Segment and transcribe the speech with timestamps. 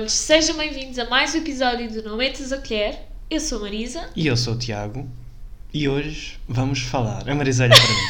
[0.00, 2.98] todos, sejam bem-vindos a mais um episódio do Não Metas a Colher.
[3.30, 4.10] Eu sou a Marisa.
[4.14, 5.08] E eu sou o Tiago.
[5.72, 7.26] E hoje vamos falar.
[7.26, 8.00] A Marisa olha para mim.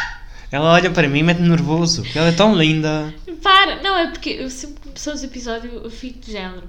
[0.50, 2.04] Ela olha para mim e mete-me nervoso.
[2.14, 3.12] Ela é tão linda.
[3.42, 3.82] Para!
[3.82, 6.66] Não, é porque eu sempre começamos o episódio eu fico de género.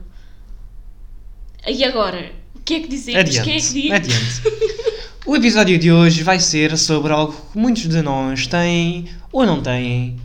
[1.66, 2.34] E agora?
[2.54, 3.22] O que é que dizemos?
[3.22, 3.46] Adiante.
[3.46, 3.92] Quem é que diz?
[3.92, 4.98] Adiante.
[5.26, 9.62] O episódio de hoje vai ser sobre algo que muitos de nós têm ou não
[9.62, 10.18] têm.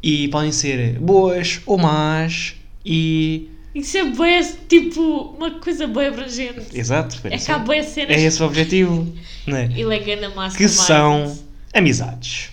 [0.00, 2.54] E podem ser boas ou más.
[2.84, 3.48] E.
[3.74, 6.66] Isso é bué, tipo, uma coisa bué abrangente.
[6.74, 7.20] Exato.
[7.24, 8.16] É que há bué cenas.
[8.16, 9.12] É esse o objetivo.
[9.46, 9.64] Não é?
[9.66, 10.56] Ele é gana massa.
[10.56, 11.38] que são
[11.72, 12.50] amizades.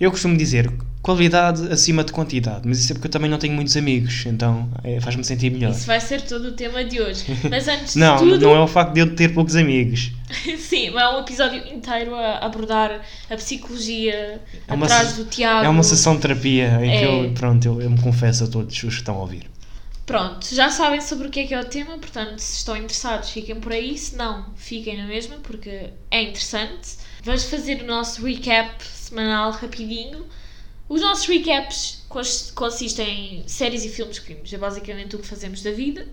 [0.00, 0.70] Eu costumo dizer
[1.02, 4.68] qualidade acima de quantidade, mas isso é porque eu também não tenho muitos amigos, então
[4.82, 5.70] é, faz-me sentir melhor.
[5.70, 7.24] Isso vai ser todo o tema de hoje.
[7.48, 8.40] Mas antes Não, de tudo.
[8.40, 10.10] não é o facto de eu ter poucos amigos.
[10.58, 15.64] Sim, é um episódio inteiro a abordar a psicologia É atrás se- do Tiago.
[15.64, 17.04] É uma sessão de terapia em que É.
[17.28, 19.44] eu, pronto, eu, eu me confesso a todos os que estão a ouvir.
[20.06, 23.30] Pronto, já sabem sobre o que é que é o tema, portanto, se estão interessados,
[23.30, 23.98] fiquem por aí.
[23.98, 26.96] Se não, fiquem na mesma, porque é interessante.
[27.24, 30.24] Vamos fazer o nosso recap semanal rapidinho.
[30.88, 34.52] Os nossos recaps cons- consistem em séries e filmes que vimos.
[34.52, 36.06] É basicamente o que fazemos da vida.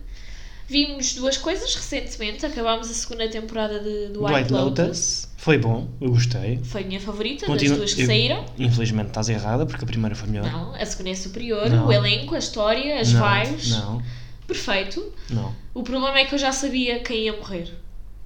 [0.67, 2.45] Vimos duas coisas recentemente.
[2.45, 4.80] Acabámos a segunda temporada de, do White, White Lotus.
[4.80, 6.59] Lotus foi bom, eu gostei.
[6.64, 8.45] Foi a minha favorita Continua- das duas que eu- saíram.
[8.58, 10.50] Infelizmente estás errada, porque a primeira foi melhor.
[10.52, 11.69] Não, a segunda é superior.
[11.69, 11.88] Não.
[11.88, 13.69] O elenco, a história, as não, vibes.
[13.72, 14.03] Não,
[14.47, 15.14] Perfeito.
[15.30, 15.53] não.
[15.73, 17.72] O problema é que eu já sabia quem ia morrer.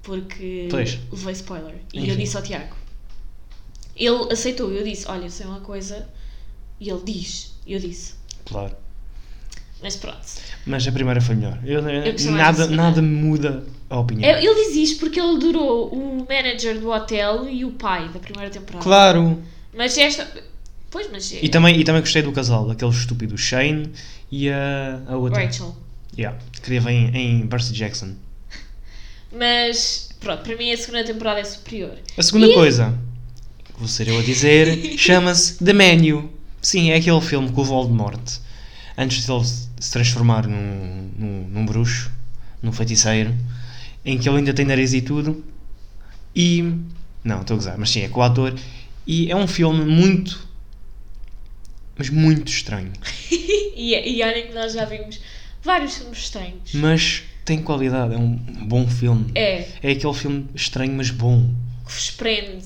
[0.02, 0.98] Porque Pois.
[1.10, 1.74] levei spoiler.
[1.92, 2.10] E Enfim.
[2.10, 2.74] eu disse ao Tiago.
[3.96, 4.72] Ele aceitou.
[4.72, 6.08] Eu disse: Olha, sei uma coisa.
[6.80, 7.52] E ele diz.
[7.66, 8.14] Eu disse.
[8.44, 8.74] Claro.
[9.82, 10.18] Mas pronto.
[10.66, 11.58] Mas a primeira foi melhor.
[11.64, 14.28] Eu, da nada, nada me muda a opinião.
[14.28, 18.18] É, Ele diz isto porque ele durou o manager do hotel e o pai da
[18.18, 18.82] primeira temporada.
[18.82, 19.42] Claro.
[19.74, 20.28] Mas esta.
[20.90, 21.32] Pois, mas.
[21.32, 23.90] E também, e também gostei do casal, aquele estúpido Shane
[24.32, 25.44] e a, a outra.
[25.44, 25.76] Rachel.
[26.18, 28.14] Yeah, que teve em, em Percy Jackson.
[29.32, 30.08] Mas.
[30.20, 31.92] Pronto, para mim a segunda temporada é superior.
[32.16, 32.98] A segunda E- coisa,
[33.64, 36.30] que vou ser eu a dizer, chama-se The Menu.
[36.60, 38.20] Sim, é aquele filme com o Voldemort.
[39.00, 42.10] Antes de ele se transformar num, num, num bruxo,
[42.60, 43.32] num feiticeiro,
[44.04, 45.44] em que ele ainda tem nariz e tudo.
[46.34, 46.74] E.
[47.22, 48.58] Não, estou a gozar, mas sim, é com o ator.
[49.06, 50.48] E é um filme muito.
[51.96, 52.92] Mas muito estranho.
[53.78, 55.20] E, e olhem que nós já vimos
[55.62, 56.74] vários filmes estranhos.
[56.74, 59.30] Mas tem qualidade, é um bom filme.
[59.36, 59.68] É.
[59.80, 61.48] É aquele filme estranho, mas bom.
[61.86, 62.64] que vos prende.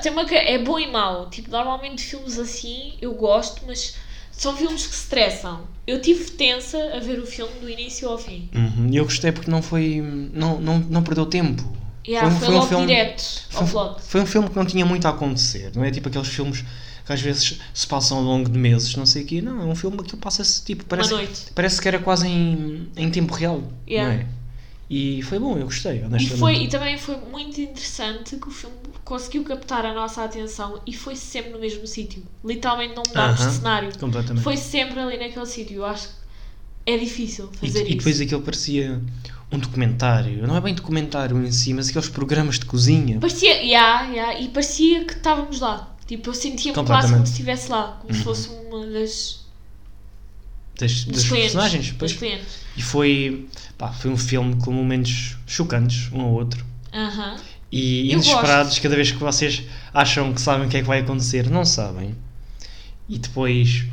[0.00, 1.28] Tem uma, é bom e mau.
[1.28, 3.96] Tipo, normalmente filmes assim eu gosto, mas
[4.38, 5.60] são filmes que stressam.
[5.86, 8.48] Eu tive tensa a ver o filme do início ao fim.
[8.54, 8.88] Uhum.
[8.90, 10.02] E eu gostei porque não foi.
[10.32, 11.76] Não, não, não perdeu tempo.
[12.06, 13.22] Yeah, um- foi, um logo filme- direto
[13.54, 14.02] ao Foi, plot.
[14.02, 15.72] foi um filme que não tinha muito a acontecer.
[15.74, 16.64] Não é tipo aqueles filmes
[17.04, 19.42] que às vezes se passam ao longo de meses, não sei o quê.
[19.42, 20.84] Não, é um filme que passa-se tipo.
[20.86, 21.42] Parece, Uma noite.
[21.54, 23.62] parece que era quase em, em tempo real.
[23.88, 24.14] Yeah.
[24.14, 24.26] Não é?
[24.90, 26.38] E foi bom, eu gostei, E, honestamente.
[26.40, 30.94] foi, e também foi muito interessante que o filme conseguiu captar a nossa atenção e
[30.94, 32.22] foi sempre no mesmo sítio.
[32.42, 33.48] Literalmente não mudámos Aham.
[33.50, 33.98] de cenário.
[33.98, 34.42] Completamente.
[34.44, 35.76] Foi sempre ali naquele sítio.
[35.76, 36.14] Eu acho que
[36.86, 38.24] é difícil E, fazer e depois isso.
[38.24, 39.00] aquilo parecia
[39.52, 40.46] um documentário.
[40.46, 43.18] Não é bem documentário em si, mas aqueles programas de cozinha.
[43.20, 45.94] Parecia, yeah, yeah, e parecia que estávamos lá.
[46.06, 48.24] Tipo, eu sentia-me quase como se estivesse lá, como se Uhum.
[48.24, 49.40] fosse uma das,
[50.78, 51.92] Das, dos das personagens.
[51.98, 52.16] Pois.
[52.76, 56.64] E foi, pá, foi um filme com momentos chocantes, um ao outro.
[56.92, 57.36] Aham.
[57.70, 59.62] E Eu inesperados, cada vez que vocês
[59.92, 62.14] acham que sabem o que é que vai acontecer, não sabem.
[63.08, 63.84] E depois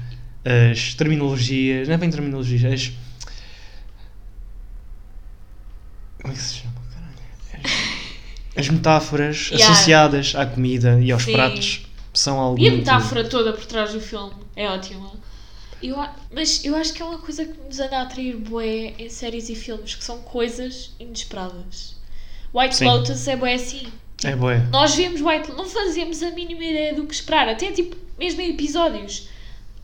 [0.72, 2.91] as terminologias, não é bem terminologias, as.
[6.22, 6.73] Como é que se chama?
[6.94, 7.16] caralho?
[8.56, 9.73] As, as metáforas Yeah.
[9.73, 11.34] associadas à comida e aos Sim.
[11.34, 12.59] pratos são algo.
[12.62, 15.12] E a muito- metáfora toda por trás do filme é ótima.
[15.83, 15.97] Eu,
[16.33, 19.49] mas eu acho que é uma coisa que nos anda a atrair bué em séries
[19.49, 21.95] e filmes, que são coisas inesperadas.
[22.53, 22.85] White Sim.
[22.85, 23.87] Lotus é bué assim.
[24.23, 24.59] É boé.
[24.71, 28.51] Nós vemos White não fazemos a mínima ideia do que esperar, até tipo, mesmo em
[28.51, 29.27] episódios.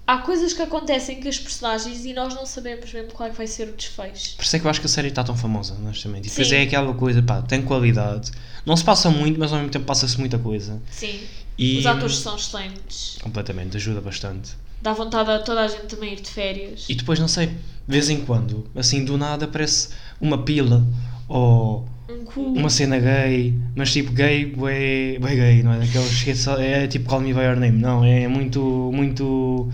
[0.08, 3.38] Há coisas que acontecem com as personagens e nós não sabemos mesmo qual é que
[3.38, 4.36] vai ser o desfecho.
[4.36, 6.28] Por isso é que eu acho que a série está tão famosa, honestamente.
[6.28, 6.56] E depois Sim.
[6.56, 8.32] é aquela coisa, pá, tem qualidade.
[8.66, 10.82] Não se passa muito, mas ao mesmo tempo passa-se muita coisa.
[10.90, 11.22] Sim.
[11.58, 13.20] E Os atores são excelentes.
[13.22, 14.52] completamente, ajuda bastante.
[14.82, 16.86] Dá vontade a toda a gente também ir de férias.
[16.90, 17.54] E depois, não sei, de
[17.88, 19.90] vez em quando, assim do nada aparece
[20.20, 20.84] uma pila
[21.28, 22.42] ou Um cu.
[22.42, 25.80] uma cena gay, mas tipo gay, bué, bué gay, não é?
[25.80, 28.60] Daqueles que é é tipo Call Me By Your Name, não, é muito,
[28.94, 29.70] muito.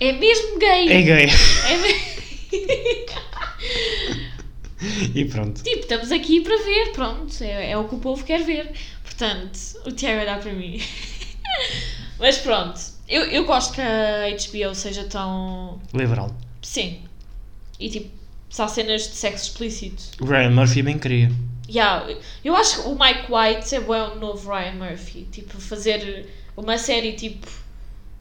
[0.00, 0.88] É mesmo gay.
[0.88, 1.26] É gay.
[4.84, 5.62] É e pronto.
[5.62, 7.32] tipo, estamos aqui para ver, pronto.
[7.42, 8.70] É, é o que o povo quer ver.
[9.02, 10.80] Portanto, o Tiago vai dar para mim.
[12.18, 12.80] Mas pronto.
[13.08, 15.80] Eu, eu gosto que a HBO seja tão.
[15.92, 16.34] Liberal.
[16.62, 17.02] Sim.
[17.78, 18.10] E tipo,
[18.48, 20.02] se há cenas de sexo explícito.
[20.22, 21.30] O Ryan Murphy bem queria.
[21.68, 22.06] Yeah,
[22.44, 25.26] eu acho que o Mike White é bom o novo Ryan Murphy.
[25.30, 27.48] Tipo, fazer uma série tipo.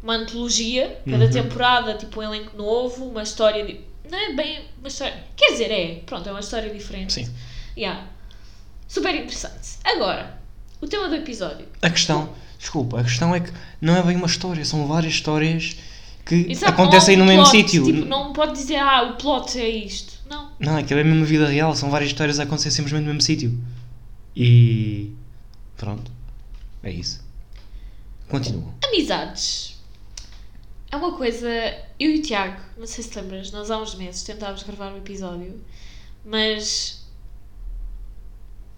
[0.01, 1.31] Uma antologia, cada Uhum.
[1.31, 3.65] temporada, tipo um elenco novo, uma história.
[3.65, 3.79] Di...
[4.11, 5.15] Não é bem uma história.
[5.37, 5.95] Quer dizer, é.
[6.05, 7.13] Pronto, é uma história diferente.
[7.13, 7.33] Sim.
[7.77, 8.05] Yeah.
[8.85, 9.77] Super interessante.
[9.85, 10.41] Agora,
[10.83, 11.65] o tema do episódio.
[11.81, 13.51] A questão, desculpa, a questão é que
[13.81, 15.77] não é bem uma história, são várias histórias
[16.25, 17.85] que Exato, acontecem não no mesmo plot, sítio.
[17.85, 20.13] Tipo, não pode dizer, ah, o plot é isto.
[20.29, 20.51] Não.
[20.59, 23.21] Não, aquilo é a mesma vida real, são várias histórias a acontecer simplesmente no mesmo
[23.21, 23.57] sítio.
[24.35, 25.11] E
[25.77, 26.11] pronto,
[26.81, 27.23] é isso.
[28.27, 28.73] Continua.
[28.85, 29.77] Amizades.
[30.91, 31.47] É uma coisa.
[31.99, 34.97] Eu e o Tiago, não sei se lembras, nós há uns meses tentávamos gravar um
[34.97, 35.61] episódio,
[36.25, 37.02] mas.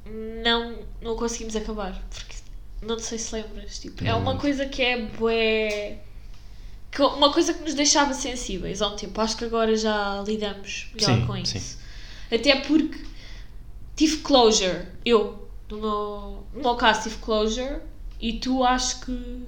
[0.05, 1.99] Não, não conseguimos acabar.
[2.13, 2.35] Porque
[2.81, 3.79] não sei se lembras.
[3.79, 5.99] Tipo, é uma coisa que é bué.
[6.91, 9.19] que- Uma coisa que nos deixava sensíveis há um tempo.
[9.19, 11.59] Acho que agora já lidamos melhor Sim, com isso.
[11.59, 11.77] sim.
[12.33, 13.03] Até porque
[13.95, 14.85] tive closure.
[15.03, 17.79] Eu, no meu, no meu caso, tive closure
[18.19, 19.45] e tu acho que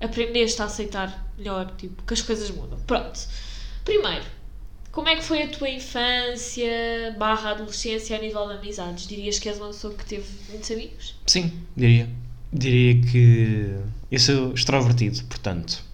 [0.00, 2.78] aprendeste a aceitar melhor, tipo, que as coisas mudam.
[2.86, 3.18] Pronto.
[3.84, 4.24] Primeiro,
[4.96, 9.06] como é que foi a tua infância barra adolescência a nível de amizades?
[9.06, 11.14] Dirias que és uma pessoa que teve muitos amigos?
[11.26, 12.08] Sim, diria.
[12.50, 13.76] Diria que
[14.10, 15.84] eu sou extrovertido, portanto,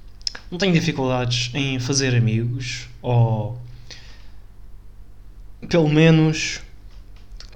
[0.49, 3.59] não tenho dificuldades em fazer amigos ou
[5.69, 6.61] pelo menos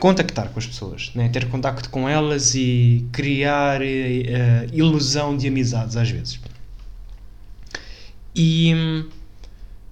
[0.01, 1.29] contactar com as pessoas, né?
[1.29, 6.41] ter contacto com elas e criar eh, ilusão de amizades às vezes.
[8.35, 9.09] E hum,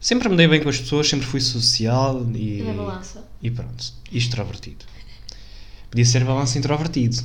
[0.05, 3.27] sempre me dei bem com as pessoas, sempre fui social e, Na balança.
[3.43, 4.85] e pronto, e extrovertido.
[5.91, 7.17] Podia ser balanço introvertido.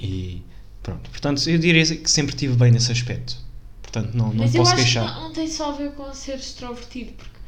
[0.00, 0.42] E
[0.82, 3.36] pronto, portanto, eu diria que sempre estive bem nesse aspecto.
[3.82, 5.06] Portanto, não, não Mas posso queixar.
[5.08, 7.38] que não, não tem só a ver com ser extrovertido, porque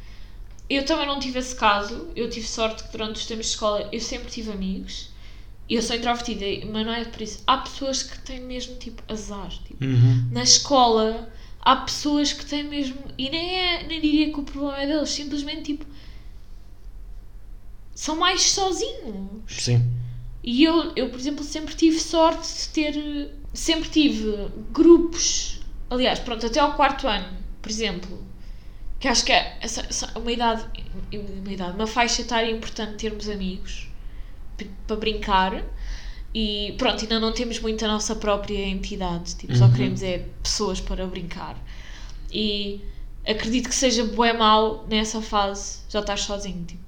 [0.69, 2.07] eu também não tive esse caso.
[2.15, 5.11] Eu tive sorte que durante os tempos de escola eu sempre tive amigos.
[5.69, 7.43] Eu sou introvertida, mas não é por isso.
[7.47, 9.49] Há pessoas que têm mesmo tipo azar.
[9.65, 10.27] Tipo, Uhum.
[10.31, 11.29] na escola
[11.61, 12.97] há pessoas que têm mesmo.
[13.17, 15.85] E nem, é, nem diria que o problema é deles, simplesmente tipo.
[17.93, 19.43] São mais sozinhos.
[19.47, 19.91] Sim.
[20.43, 23.31] E eu, eu, por exemplo, sempre tive sorte de ter.
[23.53, 25.59] Sempre tive grupos.
[25.89, 28.23] Aliás, pronto, até ao quarto ano, por exemplo.
[28.99, 30.65] Que acho que é essa, essa- uma idade.
[31.13, 33.89] Uma idade, uma faixa etária importante termos amigos
[34.87, 35.63] para brincar.
[36.33, 39.35] E pronto, ainda não temos muito a nossa própria entidade.
[39.35, 39.71] Tipo, só Uhum.
[39.73, 41.57] queremos é pessoas para brincar.
[42.31, 42.79] E
[43.27, 46.63] acredito que seja bué mal nessa fase já estás sozinho.
[46.65, 46.83] Tipo,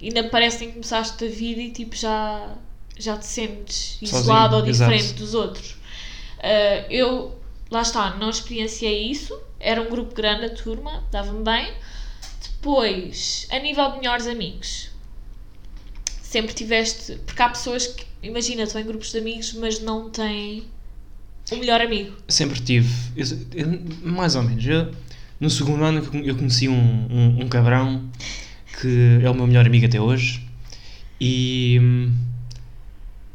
[0.00, 2.54] ainda parece que começaste a vida e tipo já,
[2.96, 5.18] já te sentes Sozinho, isolado ou diferente exato.
[5.18, 5.76] dos outros.
[6.40, 7.36] Ah, eu,
[7.70, 9.36] lá está, não experienciei isso.
[9.58, 11.74] Era um grupo grande, a turma, dava-me bem.
[12.52, 14.90] Depois, a nível de melhores amigos,
[16.22, 17.16] sempre tiveste.
[17.26, 20.64] Porque há pessoas que, imagina, estão em grupos de amigos, mas não têm
[21.52, 22.14] o melhor amigo.
[22.28, 22.88] Sempre tive.
[23.16, 23.80] eu- eu-
[24.10, 24.64] mais ou menos.
[24.66, 24.92] Eu,
[25.40, 28.08] no segundo ano eu con- eu conheci um, um, um cabrão
[28.80, 30.46] que é o meu melhor amigo até hoje.
[31.20, 32.12] E hum,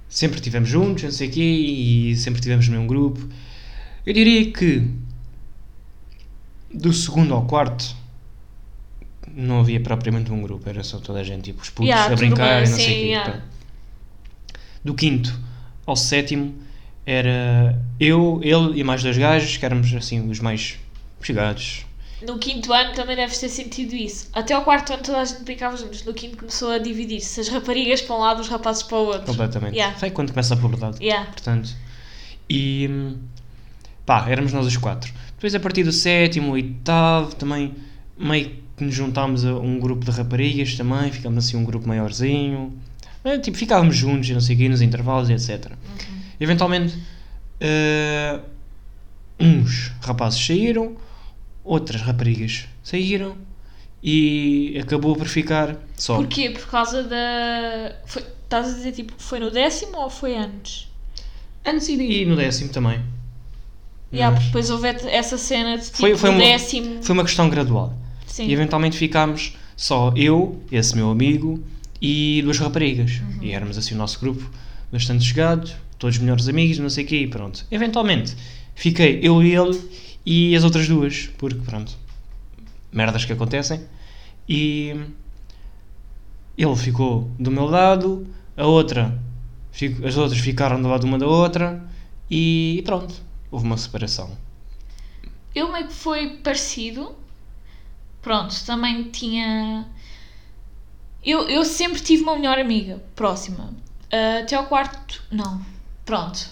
[0.07, 3.27] sempre estivemos juntos, não sei o quê, e sempre estivemos no mesmo grupo.
[4.05, 4.87] Eu diria que
[6.73, 7.95] do segundo ao quarto
[9.35, 12.15] não havia propriamente um grupo, era só toda a gente, tipo, os putos Yeah, a
[12.15, 13.05] brincar e não sei o sim, quê.
[13.07, 13.43] yeah.
[14.83, 15.37] Do quinto
[15.85, 16.53] ao sétimo
[17.05, 20.77] era eu, ele e mais dois gajos, que éramos assim os mais
[21.21, 21.85] chegados.
[22.25, 24.29] No quinto ano também deves ter sentido isso.
[24.33, 26.05] Até ao quarto ano toda a gente brincava juntos.
[26.05, 27.41] No quinto começou a dividir-se.
[27.41, 29.25] As raparigas para um lado, os rapazes para o outro.
[29.25, 29.75] Completamente.
[29.75, 29.97] Yeah.
[29.97, 31.03] Foi quando começa a puberdade.
[31.03, 31.29] Yeah.
[31.29, 31.75] Portanto,
[32.49, 32.89] e
[34.05, 35.11] pá, éramos nós os quatro.
[35.35, 37.75] Depois, a partir do sétimo, oitavo, também
[38.17, 42.71] meio que nos juntámos a um grupo de raparigas também, ficámos assim um grupo maiorzinho.
[43.23, 45.71] Eh, Tipo, ficávamos juntos e não sei o quê, nos intervalos e etc.
[45.71, 45.75] Uhum.
[46.39, 46.97] Eventualmente,
[47.59, 48.39] eh,
[49.39, 50.95] uns rapazes saíram,
[51.63, 53.35] outras raparigas saíram
[54.01, 56.17] e acabou por ficar só.
[56.17, 56.49] Porquê?
[56.49, 57.95] Por causa da.
[58.05, 58.23] Foi...
[58.43, 60.87] Estás a dizer tipo foi no décimo ou foi antes?
[61.65, 63.01] Antes e e no décimo também.
[64.13, 67.01] Yeah, Mas porque depois houve essa cena de tipo Foi- foi uma- décimo.
[67.01, 67.97] Foi uma questão gradual.
[68.27, 68.45] Sim.
[68.47, 71.63] E eventualmente ficámos só eu, esse meu amigo,
[72.03, 73.21] e duas raparigas.
[73.21, 73.43] Uhum.
[73.43, 74.51] E éramos assim o nosso grupo
[74.91, 77.65] bastante chegados, todos melhores amigos, não sei o quê, e pronto.
[77.71, 78.35] Eventualmente
[78.75, 79.79] fiquei eu e ele
[80.25, 81.97] e as outras duas, porque pronto,
[82.91, 83.81] merdas que acontecem.
[84.49, 84.93] E
[86.57, 89.17] ele ficou do meu lado, a outra,
[90.05, 91.81] as outras ficaram do lado uma da outra,
[92.29, 93.15] e pronto,
[93.49, 94.37] houve uma separação.
[95.55, 97.15] Eu meio que foi parecido.
[98.21, 99.85] Pronto, também tinha.
[101.23, 103.73] Eu, eu sempre tive uma melhor amiga próxima.
[104.11, 105.23] Ah, até ao quarto.
[105.31, 105.65] Não.
[106.05, 106.49] Pronto.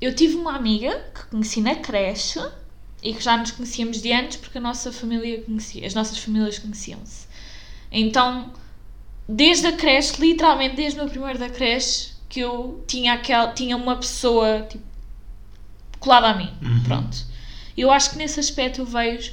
[0.00, 2.40] Eu tive uma amiga que conheci na creche
[3.02, 6.58] e que já nos conhecíamos de antes porque a nossa família conhecia, as nossas famílias
[6.58, 7.26] conheciam-se.
[7.90, 8.52] Então,
[9.28, 13.76] desde a creche, literalmente desde o meu primeiro da creche, que eu tinha, aquel, tinha
[13.76, 14.84] uma pessoa tipo,
[15.98, 16.52] colada a mim.
[16.62, 16.82] Uhum.
[16.84, 17.16] Pronto.
[17.76, 19.32] Eu acho que nesse aspecto eu vejo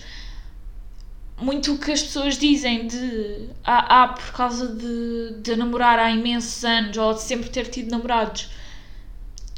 [1.42, 6.12] muito o que as pessoas dizem de ah, ah por causa de, de namorar há
[6.12, 8.50] imensos anos ou de sempre ter tido namorados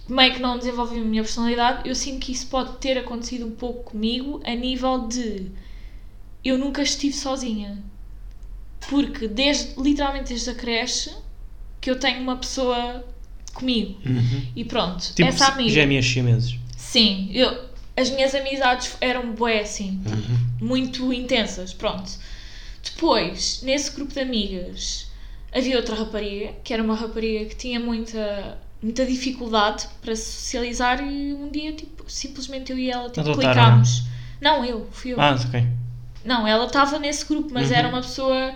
[0.08, 3.52] meio que não desenvolvi a minha personalidade, eu sinto que isso pode ter acontecido um
[3.52, 5.52] pouco comigo a nível de
[6.44, 7.78] eu nunca estive sozinha.
[8.90, 11.12] Porque desde, literalmente desde a creche
[11.82, 13.06] que eu tenho uma pessoa
[13.54, 14.00] comigo.
[14.06, 14.48] Uhum.
[14.56, 15.70] E pronto, Tipo, essa amiga.
[15.70, 16.58] gêmeas chineses.
[16.78, 17.66] Sim, eu,
[17.98, 20.47] as minhas amizades eram bué assim, Uhum.
[20.68, 22.12] Muito intensas, pronto.
[22.84, 25.08] Depois, nesse grupo de amigas,
[25.54, 31.02] havia outra rapariga, que era uma rapariga que tinha muita, muita dificuldade para se socializar
[31.02, 34.04] e um dia, tipo, simplesmente eu e ela, tipo, Adotaram, clicámos.
[34.42, 35.22] Não, eu, fui eu.
[35.22, 35.66] Ah, ok.
[36.24, 37.76] Não, ela estava nesse grupo, mas Uhum.
[37.76, 38.54] era uma pessoa.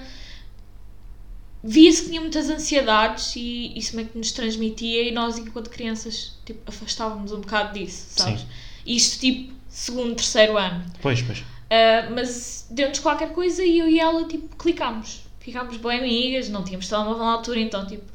[1.64, 6.34] Via-se que tinha muitas ansiedades e isso meio que nos transmitia, e nós, enquanto crianças,
[6.44, 8.42] tipo, afastávamos um bocado disso, sabes?
[8.42, 8.48] Sim.
[8.86, 10.84] Isto, tipo, segundo, terceiro ano.
[11.02, 11.44] Pois, pois.
[11.72, 15.24] Ah, mas deu-nos qualquer coisa e eu e ela, tipo, clicámos.
[15.40, 18.12] Ficámos bem amigas, não tínhamos telemóvel na altura, então, tipo,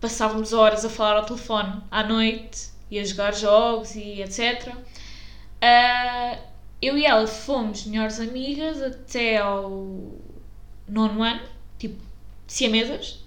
[0.00, 4.74] passávamos horas a falar ao telefone à noite e a jogar jogos e etc.
[5.62, 6.38] Ah,
[6.82, 10.12] eu e ela fomos melhores amigas até ao
[10.86, 11.40] nono ano,
[11.78, 11.96] tipo,
[12.46, 13.24] siamesas,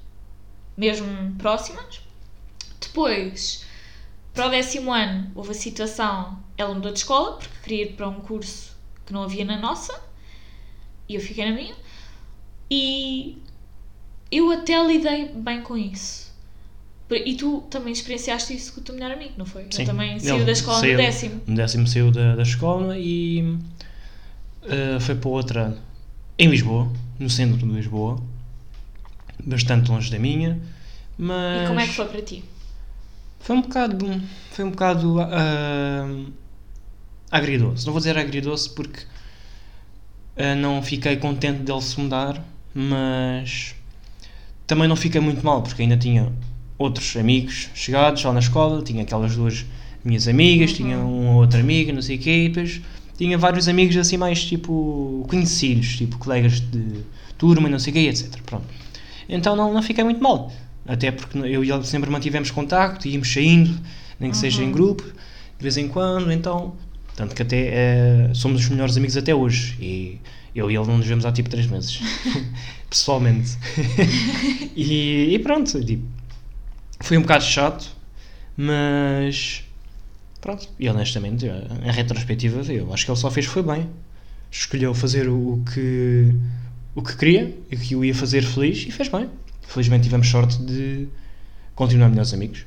[0.78, 2.02] mesmo próximas.
[2.80, 3.66] Depois,
[4.36, 8.08] para o décimo ano, houve a situação, ela mudou de escola, porque queria ir para
[8.08, 8.77] um curso
[9.08, 10.00] que não havia na nossa,
[11.10, 11.74] e eu fiquei na minha.
[12.70, 13.42] E
[14.32, 16.28] eu até lidei bem com isso.
[17.10, 19.64] E tu também experienciaste isso com o teu melhor amigo, não foi?
[19.72, 19.84] Sim.
[19.84, 21.42] Ele também saiu da escola saiu- no décimo.
[21.48, 23.58] No décimo saiu da, da escola e
[24.64, 25.78] eh, foi para outra
[26.38, 28.22] em Lisboa, no centro de Lisboa,
[29.42, 30.60] bastante longe da minha,
[31.18, 32.44] mas E como é que foi para ti?
[33.40, 34.22] foi um bocado
[34.52, 36.06] foi um bocado ah,
[37.32, 37.86] agridoce.
[37.86, 39.02] Não vou dizer agridoce porque
[40.36, 42.44] ah, não fiquei contente dele se mudar,
[42.74, 43.76] mas
[44.66, 46.32] também não fiquei muito mal porque ainda tinha
[46.78, 49.66] outros amigos chegados lá na escola, tinha aquelas duas
[50.06, 50.76] minhas amigas, Uhum.
[50.78, 52.82] tinha uma outra amiga, não sei o quê, e depois
[53.18, 57.04] tinha vários amigos assim mais tipo conhecidos, tipo colegas de
[57.38, 58.40] turma, não sei o quê, etc.
[58.46, 58.66] Pronto.
[59.28, 60.52] Então não, não fiquei muito mal.
[60.86, 63.78] Até porque eu e ele sempre mantivemos contacto, íamos saindo,
[64.20, 64.72] nem que seja em Uhum.
[64.72, 66.76] grupo, de vez em quando, então.
[67.18, 69.76] Tanto que até eh, somos os melhores amigos até hoje.
[69.82, 70.20] E
[70.54, 72.00] eu e ele não nos vemos há tipo 3 meses.
[72.88, 73.58] Pessoalmente.
[74.78, 76.06] e, e pronto, tipo,
[77.00, 77.92] foi um bocado chato,
[78.56, 79.64] mas.
[80.40, 83.90] Pronto, e honestamente, em retrospectiva, eu acho que ele só fez foi bem.
[84.52, 86.36] Escolheu fazer o que,
[86.94, 89.28] o que queria e que o ia fazer feliz e fez bem.
[89.64, 91.08] Felizmente tivemos sorte de
[91.74, 92.64] continuar melhores amigos.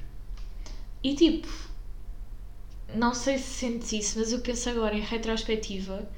[1.04, 1.48] E tipo,
[2.94, 6.08] não sei se sentes isso, mas eu penso agora em retrospectiva,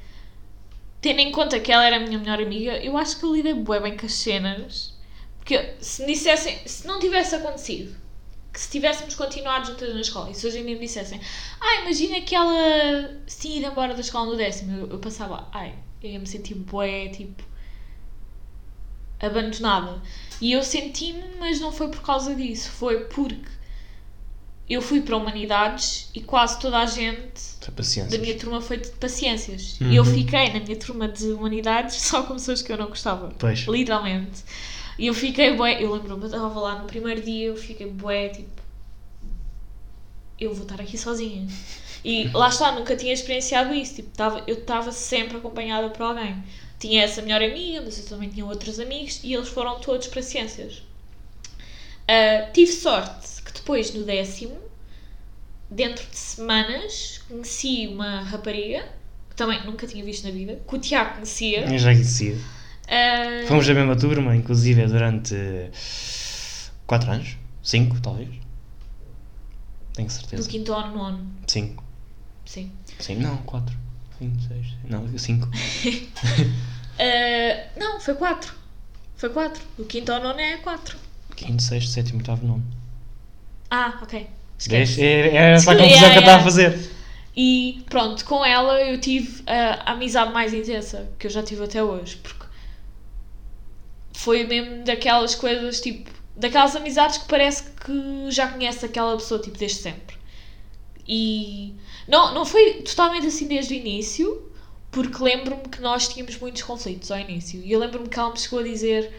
[1.00, 3.54] tendo em conta que ela era a minha melhor amiga, eu acho que eu lidei
[3.54, 4.92] bué bem com as cenas.
[5.38, 7.96] Porque se me dissessem, se não tivesse acontecido,
[8.52, 11.20] que se tivéssemos continuado juntas na escola, e se hoje em dia me dissessem,
[11.60, 15.48] ah, imagina que ela se tinha ido embora da escola no décimo, eu, eu passava,
[15.52, 17.42] ai, eu ia me sentir bué, tipo,
[19.20, 20.00] abandonada.
[20.40, 23.50] E eu senti-me, mas não foi por causa disso, foi porque
[24.74, 27.52] eu fui para Humanidades e quase toda a gente
[28.10, 29.78] da minha turma foi de paciências.
[29.80, 29.92] Uhum.
[29.92, 33.32] E eu fiquei na minha turma de Humanidades só com pessoas que eu não gostava.
[33.38, 33.60] Pois.
[33.60, 34.42] Literalmente.
[34.98, 38.28] E eu fiquei bué, eu lembro-me, eu estava lá no primeiro dia, eu fiquei bué,
[38.28, 38.50] tipo,
[40.38, 41.46] eu vou estar aqui sozinha.
[42.04, 46.42] E lá está, nunca tinha experienciado isso, tipo, tava, eu estava sempre acompanhada por alguém.
[46.78, 50.20] Tinha essa melhor amiga, mas eu também tinha outros amigos e eles foram todos para
[50.20, 50.82] ciências.
[52.08, 53.31] Ah, tive sorte
[53.62, 54.58] depois, no décimo,
[55.70, 58.84] dentro de semanas, conheci uma rapariga,
[59.30, 61.60] que também nunca tinha visto na vida, que o Tiago conhecia.
[61.72, 62.36] Eu já conhecia.
[62.88, 65.34] Ah, Fomos da mesma turma, inclusive durante
[66.86, 67.36] 4 anos.
[67.62, 68.28] 5, talvez.
[69.94, 70.48] Tenho do certeza.
[70.48, 71.84] quinto ao nono, 5.
[72.44, 72.72] sim.
[72.98, 73.76] Sim, não, 4.
[74.18, 74.66] 5, 6.
[74.88, 75.48] Não, 5.
[76.98, 78.54] Ah, não, foi quatro.
[79.16, 79.62] Foi quatro.
[79.78, 80.98] Do quinto ao nono é quatro.
[81.38, 82.62] 5, 6, 7, 8, 9.
[83.72, 84.28] Ah, ok.
[84.58, 85.02] Esquece.
[85.02, 86.20] É, é essa a Yeah, confusão que eu yeah.
[86.22, 86.90] estava a fazer.
[87.36, 91.64] E pronto, com ela eu tive a, a amizade mais intensa que eu já tive
[91.64, 92.16] até hoje.
[92.18, 92.46] Porque
[94.12, 99.58] foi mesmo daquelas coisas, tipo, daquelas amizades que parece que já conhece aquela pessoa, tipo,
[99.58, 100.16] desde sempre.
[101.08, 101.74] E
[102.08, 104.52] não, não foi totalmente assim desde o início,
[104.90, 107.60] porque lembro-me que nós tínhamos muitos conflitos ao início.
[107.62, 109.12] E eu lembro-me que ela me chegou a dizer.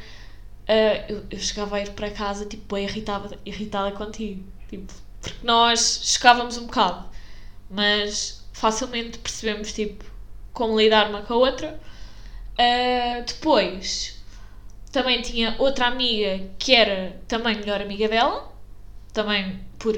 [0.63, 4.43] Uh, eu, eu chegava a ir para casa, tipo, bem irritada, irritada contigo.
[4.69, 7.05] Tipo, porque nós chocávamos um bocado.
[7.69, 10.03] Mas facilmente percebemos, tipo,
[10.53, 11.79] como lidar uma com a outra.
[12.53, 14.21] Uh, depois,
[14.91, 18.51] também tinha outra amiga que era também melhor amiga dela.
[19.11, 19.95] Também por.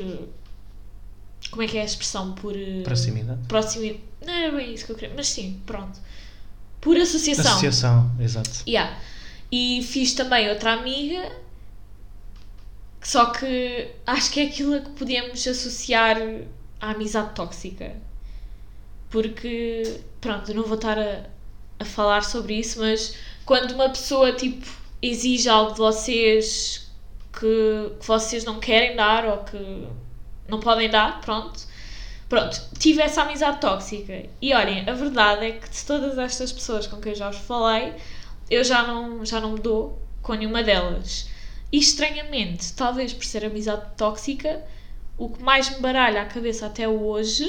[1.52, 2.34] Como é que é a expressão?
[2.34, 2.56] Por.
[2.84, 3.40] Proximidade.
[3.48, 4.02] Proximidade.
[4.26, 6.00] Não era bem isso que eu queria, mas sim, pronto.
[6.82, 7.46] Por associação.
[7.46, 8.64] Associação, exato.
[8.68, 9.00] Yeah.
[9.52, 11.32] E fiz também outra amiga,
[13.02, 16.18] só que acho que é aquilo a que podemos associar
[16.82, 17.96] à amizade tóxica.
[19.10, 21.24] Porque, pronto, não vou estar a,
[21.80, 24.66] a falar sobre isso, mas quando uma pessoa, tipo,
[25.02, 26.92] exige algo de vocês
[27.32, 29.88] que, que vocês não querem dar ou que
[30.48, 31.60] não podem dar, pronto.
[32.28, 34.26] Pronto, tive essa amizade tóxica.
[34.42, 37.40] E olhem, a verdade é que de todas estas pessoas com quem eu já vos
[37.42, 37.94] falei,
[38.50, 41.28] eu já não, já não me dou com nenhuma delas.
[41.72, 44.64] E estranhamente, talvez por ser amizade tóxica,
[45.18, 47.46] o que mais me baralha a cabeça até hoje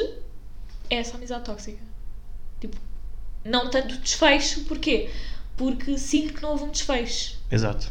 [0.88, 1.82] é essa amizade tóxica.
[2.60, 2.76] Tipo,
[3.44, 5.10] não tanto desfecho, porquê?
[5.56, 7.38] Porque sinto que não houve um desfecho.
[7.50, 7.90] Exato.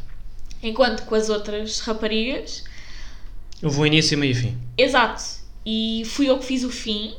[0.61, 2.63] Enquanto com as outras raparigas.
[3.61, 4.57] Houve um início, meio e fim.
[4.77, 5.23] Exato.
[5.65, 7.15] E fui eu que fiz o fim.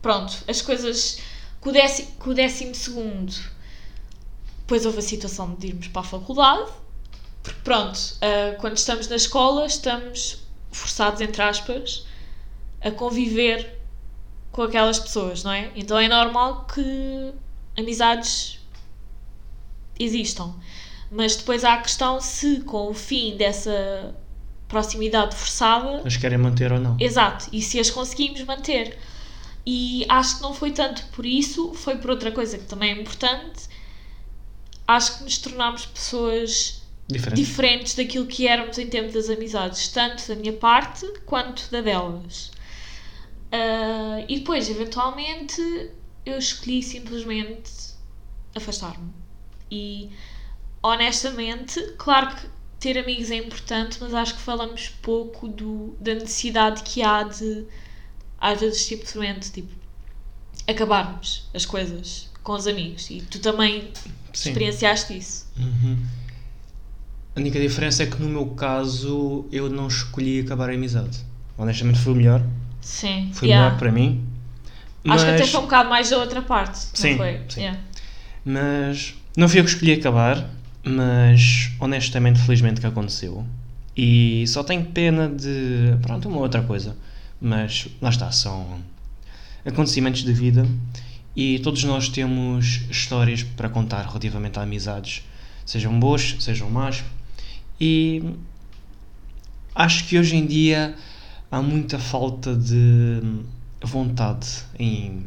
[0.00, 1.20] Pronto, as coisas.
[1.60, 3.34] Com o décimo, com o décimo segundo,
[4.70, 6.70] depois houve a situação de irmos para a faculdade.
[7.42, 12.06] Porque, pronto, uh, quando estamos na escola, estamos forçados, entre aspas,
[12.80, 13.80] a conviver
[14.52, 15.72] com aquelas pessoas, não é?
[15.74, 17.32] Então é normal que
[17.76, 18.60] amizades
[19.98, 20.54] existam.
[21.10, 24.14] Mas depois há a questão se com o fim dessa
[24.68, 26.00] proximidade forçada.
[26.04, 26.96] Mas querem manter ou não.
[27.00, 28.96] Exato, e se as conseguimos manter.
[29.66, 33.00] E acho que não foi tanto por isso, foi por outra coisa que também é
[33.00, 33.68] importante.
[34.90, 37.36] Acho que nos tornámos pessoas Diferente.
[37.36, 42.50] diferentes daquilo que éramos em tempo das amizades, tanto da minha parte quanto da delas.
[43.52, 45.90] Uh, e depois, eventualmente,
[46.26, 47.70] eu escolhi simplesmente
[48.52, 49.12] afastar-me.
[49.70, 50.10] E
[50.82, 52.48] honestamente, claro que
[52.80, 57.64] ter amigos é importante, mas acho que falamos pouco do, da necessidade que há de,
[58.40, 59.72] às vezes, simplesmente tipo,
[60.66, 63.10] acabarmos as coisas com os amigos.
[63.10, 63.90] E tu também
[64.32, 64.50] Sim.
[64.50, 65.46] experienciaste isso.
[65.58, 65.98] Uhum.
[67.36, 71.18] A única diferença é que no meu caso eu não escolhi acabar a amizade.
[71.56, 72.42] Honestamente foi o melhor.
[72.80, 73.30] Sim.
[73.32, 73.66] Foi yeah.
[73.66, 74.26] melhor para mim.
[75.08, 76.78] Acho que até Mas- foi um bocado mais da outra parte.
[76.94, 77.40] Sim, não foi?
[77.48, 77.60] sim.
[77.60, 77.80] Yeah.
[78.44, 80.48] Mas não fui eu que escolhi acabar,
[80.82, 83.44] mas honestamente, felizmente que aconteceu.
[83.96, 85.96] E só tenho pena de.
[86.02, 86.96] Pronto, uma outra coisa.
[87.40, 88.80] Mas lá está, são
[89.64, 90.66] acontecimentos de vida
[91.34, 95.22] e todos nós temos histórias para contar relativamente a amizades,
[95.64, 97.04] sejam boas, sejam más.
[97.80, 98.22] E
[99.74, 100.94] acho que hoje em dia
[101.50, 103.20] há muita falta de
[103.82, 104.46] vontade
[104.78, 105.26] em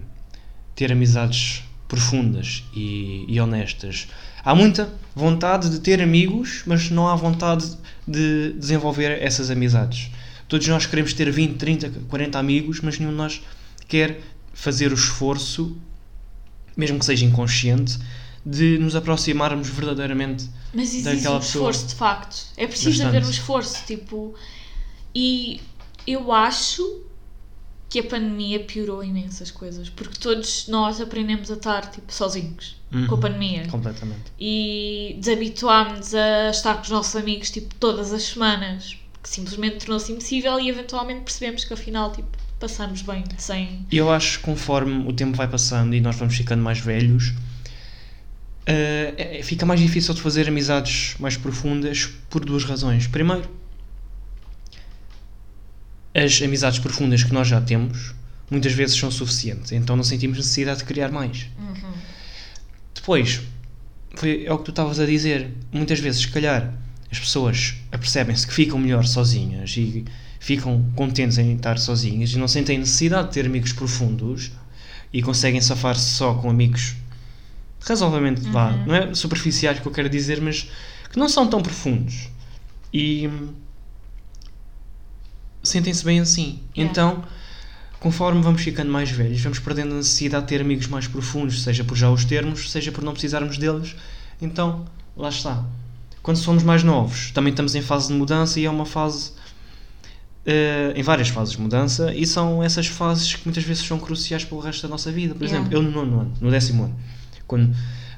[0.76, 4.08] ter amizades profundas e, e honestas.
[4.44, 10.12] Há muita vontade de ter amigos, mas não há vontade de desenvolver essas amizades.
[10.48, 13.42] Todos nós queremos ter 20, 30, 40 amigos, mas nenhum de nós
[13.88, 14.20] quer
[14.54, 15.78] fazer o esforço,
[16.76, 17.98] mesmo que seja inconsciente,
[18.46, 21.72] de nos aproximarmos verdadeiramente Mas existe daquela um pessoa.
[21.72, 22.46] esforço, de facto.
[22.58, 23.08] É preciso Bastante.
[23.08, 24.36] haver um esforço, tipo...
[25.16, 25.62] E
[26.06, 27.04] eu acho
[27.88, 29.88] que a pandemia piorou imensas coisas.
[29.88, 32.76] Porque todos nós aprendemos a estar, tipo, sozinhos.
[32.92, 33.06] Uhum.
[33.08, 33.68] Com a pandemia.
[33.68, 34.32] completamente.
[34.40, 38.98] E desabituámos-nos a estar com os nossos amigos, tipo, todas as semanas.
[39.22, 43.86] Que simplesmente tornou-se impossível e eventualmente percebemos que afinal, tipo, passamos bem sem...
[43.92, 47.34] Eu acho que conforme o tempo vai passando e nós vamos ficando mais velhos,
[48.66, 53.06] é- fica mais difícil de fazer amizades mais profundas por duas razões.
[53.06, 53.50] Primeiro,
[56.16, 58.16] as amizades profundas que nós já temos
[58.50, 61.48] muitas vezes são suficientes, então não sentimos necessidade de criar mais.
[62.96, 63.42] Depois,
[64.16, 66.74] foi, é o que tu estavas a dizer, muitas vezes, se calhar,
[67.12, 70.06] as pessoas apercebem-se que ficam melhor sozinhas e
[70.44, 74.52] ficam contentes em estar sozinhas e não sentem necessidade de ter amigos profundos
[75.14, 76.98] e conseguem safar-se só com amigos
[77.80, 80.70] razoavelmente vá, não é superficiais que eu quero dizer, mas
[81.10, 82.28] que não são tão profundos
[82.94, 83.30] e
[85.64, 86.60] sentem-se bem assim.
[86.76, 86.92] Yeah.
[86.92, 87.24] Então,
[88.02, 91.86] conforme vamos ficando mais velhos, vamos perdendo a necessidade de ter amigos mais profundos, seja
[91.86, 93.96] por já os termos, seja por não precisarmos deles.
[94.42, 94.84] Então,
[95.16, 95.64] lá está.
[96.22, 99.32] quando somos mais novos, também estamos em fase de mudança e é uma fase.
[100.46, 104.44] Eh, em várias fases de mudança, e são essas fases que muitas vezes são cruciais
[104.44, 105.34] para o resto da nossa vida.
[105.36, 105.60] Por Yeah.
[105.60, 106.96] exemplo, eu no nono ano, no décimo ano,
[107.48, 107.76] quando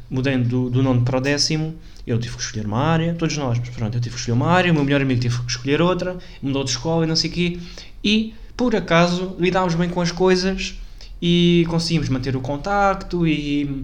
[0.10, 3.58] mudei do, do nono para o décimo, eu tive que escolher uma área, todos nós,
[3.60, 5.82] mas pronto, eu tive que escolher uma área, o meu melhor amigo teve que escolher
[5.82, 7.60] outra, mudou de escola e não sei o quê,
[8.04, 10.76] e por acaso lidámos bem com as coisas
[11.22, 13.84] e conseguimos manter o contacto e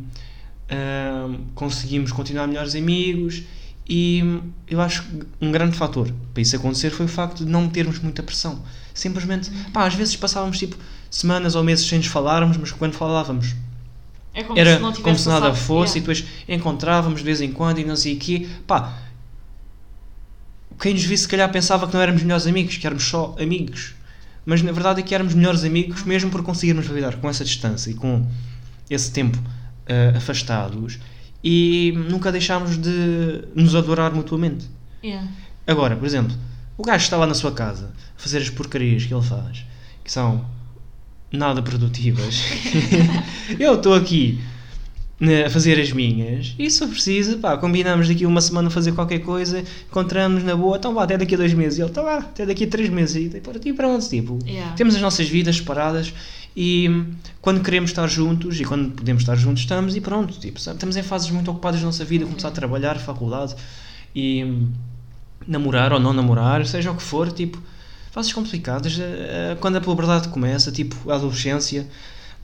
[0.70, 3.44] ahm, conseguimos continuar melhores amigos
[3.88, 7.68] e eu acho que um grande fator para isso acontecer foi o facto de não
[7.68, 8.62] termos muita pressão.
[8.94, 10.78] Simplesmente, pá, às vezes passávamos tipo
[11.10, 13.56] semanas ou meses sem nos falarmos, mas quando falávamos
[14.34, 17.80] É como era se como se nada fosse e depois encontrávamos de vez em quando
[17.80, 18.48] e não sei o quê.
[18.66, 18.98] Pá,
[20.80, 23.94] quem nos visse se calhar pensava que não éramos melhores amigos, que éramos só amigos.
[24.46, 27.92] Mas na verdade é que éramos melhores amigos mesmo por conseguirmos lidar com essa distância
[27.92, 28.26] e com
[28.90, 29.38] esse tempo
[29.88, 30.98] ah, afastados
[31.44, 34.70] e nunca deixámos de nos adorar mutuamente.
[35.04, 35.28] Yeah.
[35.66, 36.36] Agora, por exemplo,
[36.78, 39.66] o gajo está lá na sua casa a fazer as porcarias que ele faz,
[40.04, 40.46] que são
[41.32, 42.44] nada produtivas.
[43.60, 44.40] eu estou aqui
[45.46, 49.20] a fazer as minhas e se for preciso, pá, combinamos daqui uma semana fazer qualquer
[49.20, 51.78] coisa, encontramos na boa, então vá, até daqui a dois meses.
[51.78, 53.34] E ele, então vá, até daqui a três meses.
[53.36, 54.10] E para ti para onde?
[54.10, 54.74] Tipo, Yeah.
[54.76, 56.12] temos as nossas vidas separadas
[56.56, 57.06] e hum,
[57.40, 61.04] quando queremos estar juntos e quando podemos estar juntos estamos e pronto, tipo, estamos em
[61.04, 63.56] fases muito ocupadas da nossa vida, começar a trabalhar, faculdade
[64.16, 64.70] e hum,
[65.48, 67.62] namorar ou não namorar, seja o que for, tipo,
[68.12, 71.88] fases complicadas, eh, eh, quando a puberdade começa, tipo, a adolescência,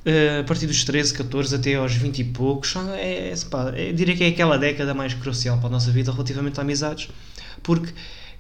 [0.06, 4.16] a partir dos 13, 14 até aos 20 e poucos, é, é, pá, eu diria
[4.16, 7.10] que é aquela década mais crucial para a nossa vida relativamente a amizades,
[7.62, 7.94] porque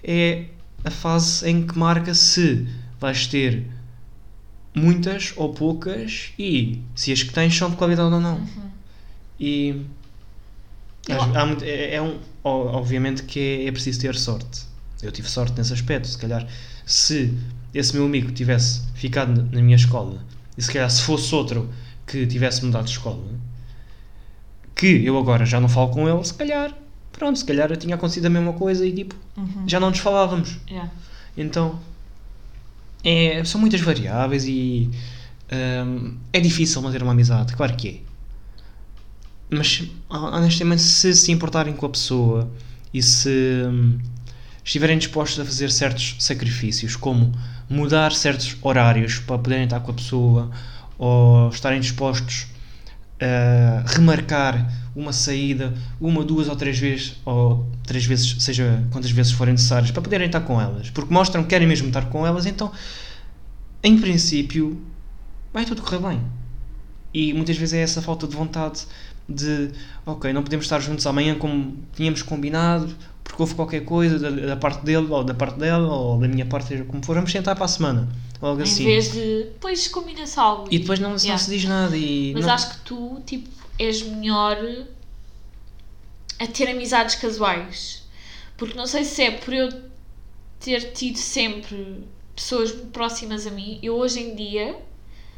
[0.04, 0.46] é
[0.86, 2.68] a fase em que marca se
[3.00, 3.66] vais ter
[4.74, 8.48] muitas ou poucas e se as que tens são de qualidade ou não.
[9.40, 9.82] E
[11.08, 14.62] Eu- há muito- é, é um, obviamente que é, é preciso ter sorte.
[15.02, 16.08] Eu tive sorte nesse aspecto.
[16.08, 16.48] Se calhar,
[16.86, 17.34] se
[17.74, 20.24] esse meu amigo tivesse ficado na minha escola
[20.58, 21.70] e se calhar se fosse outro
[22.06, 23.24] que tivesse mudado de escola,
[24.76, 26.74] que eu agora já não falo com ele, se calhar,
[27.12, 29.68] pronto, se calhar tinha acontecido a mesma coisa e tipo, Uhum.
[29.68, 30.58] já não nos falávamos.
[30.70, 30.92] Yeah.
[31.36, 31.80] Então
[33.04, 34.90] é, são muitas variáveis e
[35.86, 38.08] hum, é difícil manter uma amizade, claro que é.
[39.50, 42.52] Mas honestamente, se se importarem com a pessoa
[42.94, 43.98] e se hum,
[44.64, 47.32] estiverem dispostos a fazer certos sacrifícios, como
[47.70, 50.52] mudar certos horários para poderem estar com a pessoa,
[50.98, 52.48] ou estarem dispostos
[53.20, 59.32] a remarcar uma saída uma, duas ou três vezes, ou três vezes, seja quantas vezes
[59.32, 62.46] forem necessárias, para poderem estar com elas, porque mostram que querem mesmo estar com elas,
[62.46, 62.72] então,
[63.84, 64.82] em princípio,
[65.54, 66.22] vai tudo correr bem.
[67.14, 68.82] E muitas vezes é essa falta de vontade
[69.30, 69.72] de,
[70.06, 72.96] ok, não podemos estar juntos amanhã como tínhamos combinado,
[73.28, 76.46] porque houve qualquer coisa da, da parte dele, ou da parte dela, ou da minha
[76.46, 78.08] parte, seja como for, vamos sentar para a semana,
[78.42, 78.86] ou algo Em assim.
[78.86, 79.44] vez de.
[79.44, 80.68] Depois combina-se algo.
[80.72, 81.38] E depois não, não Yeah.
[81.38, 81.96] se diz nada.
[81.98, 84.58] E Mas não- acho que tu, tipo, és melhor
[86.40, 88.04] a ter amizades casuais.
[88.58, 89.70] Porque não sei se é por eu
[90.60, 92.04] ter tido sempre
[92.36, 94.76] pessoas próximas a mim, eu hoje em dia,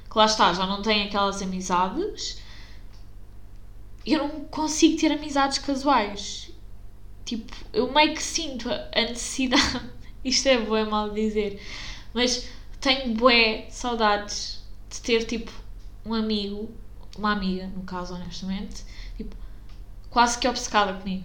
[0.09, 2.37] que lá está, já não tenho aquelas amizades,
[4.05, 6.48] eu não consigo ter amizades casuais.
[7.29, 9.87] Tipo, eu meio que sinto a necessidade,
[10.25, 11.61] isto é bué mal dizer,
[12.11, 12.49] mas
[12.81, 15.51] tenho bué saudades de ter tipo
[16.03, 16.71] um amigo,
[17.15, 18.83] uma amiga, no caso, honestamente,
[19.15, 19.35] tipo,
[20.09, 21.23] quase que obcecada comigo.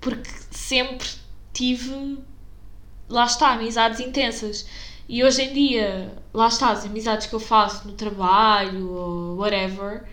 [0.00, 1.08] Porque sempre
[1.52, 2.18] tive,
[3.08, 4.66] lá está, amizades intensas.
[5.08, 10.04] E hoje em dia, lá está, as amizades que eu faço no trabalho ou whatever,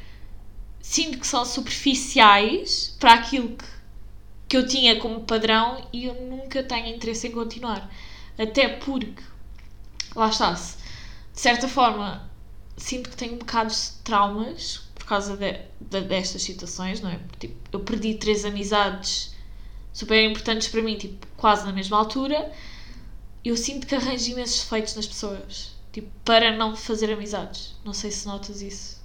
[0.80, 3.66] sinto que são superficiais para aquilo que,
[4.52, 7.90] que eu tinha como padrão e eu nunca tenho interesse em continuar.
[8.38, 9.24] Até porque,
[10.16, 10.78] lá está, se
[11.34, 12.30] de certa forma
[12.78, 17.20] sinto que tenho um bocado de traumas por causa de, de- destas situações, não é?
[17.40, 19.36] Tipo, eu perdi três amizades
[19.94, 22.52] super importantes para mim, tipo, quase na mesma altura.
[23.46, 27.76] Eu sinto que arranjo imensos defeitos nas pessoas, tipo, para não fazer amizades.
[27.86, 29.01] Não sei se notas isso.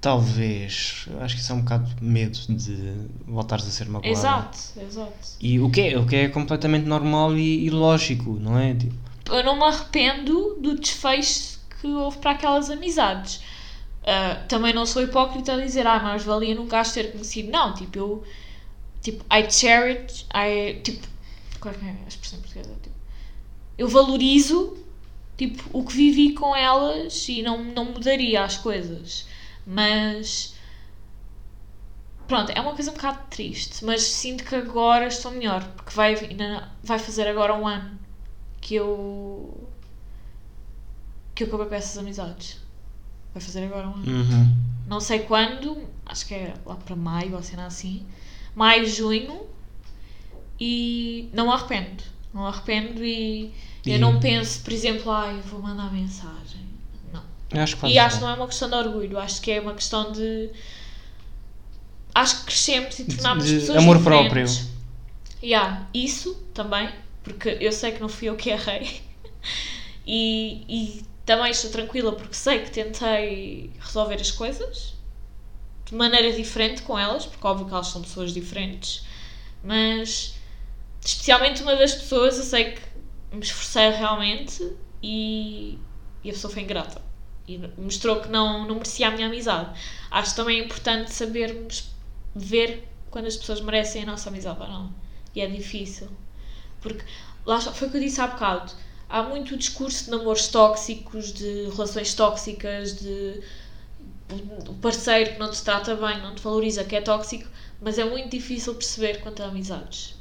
[0.00, 1.06] Talvez.
[1.08, 2.94] Eu Acho que isso é um bocado medo de
[3.26, 4.08] voltares a ser magoado.
[4.08, 5.28] Exato, exato.
[5.40, 8.74] E o que é, o que é completamente normal e, e lógico, não é?
[8.74, 8.94] Tipo,
[9.30, 13.40] eu não me arrependo do desfecho que houve para aquelas amizades.
[14.06, 17.50] Ah, também não sou hipócrita a dizer, ah, mais valia nunca as ter conhecido.
[17.50, 18.24] Não, tipo, eu.
[19.02, 20.26] Tipo, I cherish.
[20.34, 21.06] I, tipo.
[21.60, 22.66] Qual é que é a expressão em português?
[22.66, 22.96] Tipo,
[23.76, 24.78] eu valorizo
[25.36, 29.26] tipo, o que vivi com elas e não, não mudaria as coisas.
[29.70, 30.54] Mas.
[32.26, 36.14] pronto, é uma coisa um bocado triste, mas sinto que agora estou melhor, porque vai,
[36.82, 37.98] vai fazer agora um ano
[38.62, 39.68] que eu.
[41.34, 42.58] que eu acabei com essas amizades.
[43.34, 44.06] Vai fazer agora um ano.
[44.10, 44.56] Uhum.
[44.86, 48.06] Não sei quando, acho que é lá para maio ou cena assim.
[48.54, 49.46] Maio, junho.
[50.58, 52.02] E não me arrependo.
[52.32, 53.52] Não me arrependo e,
[53.86, 56.66] E- eu não penso, por exemplo, ai, vou mandar mensagem.
[57.52, 60.12] Acho E acho que não é uma questão de orgulho, acho que é uma questão
[60.12, 60.50] de.
[62.14, 64.68] Acho que crescemos e tornámos de pessoas amor diferentes.
[65.42, 66.90] Yeah, isso também,
[67.22, 69.00] porque eu sei que não fui eu que errei.
[70.10, 74.94] E, e também estou tranquila porque sei que tentei resolver as coisas
[75.84, 79.04] de maneira diferente com elas, porque óbvio que elas são pessoas diferentes,
[79.62, 80.34] mas
[81.04, 82.80] especialmente uma das pessoas eu sei que
[83.36, 85.78] me esforcei realmente e,
[86.24, 87.02] e a pessoa foi ingrata
[87.48, 89.78] e mostrou que não, não merecia a minha amizade.
[90.10, 91.90] Acho também importante sabermos
[92.34, 94.92] ver quando as pessoas merecem a nossa amizade ou não.
[95.34, 96.08] E é difícil.
[96.80, 97.04] Porque
[97.46, 98.72] lá foi o que eu disse há bocado.
[99.08, 103.40] Há muito discurso de namoros tóxicos, de relações tóxicas, de
[104.68, 107.48] o parceiro que não te trata bem, não te valoriza, que é tóxico,
[107.80, 110.14] mas é muito difícil perceber quanto a amizades.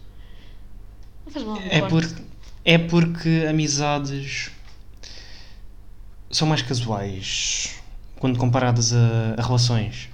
[1.25, 2.23] Não faz mal, É, não por, importa.
[2.63, 4.51] é porque amizades
[6.29, 7.75] são mais casuais
[8.19, 10.09] quando comparadas a, a relações.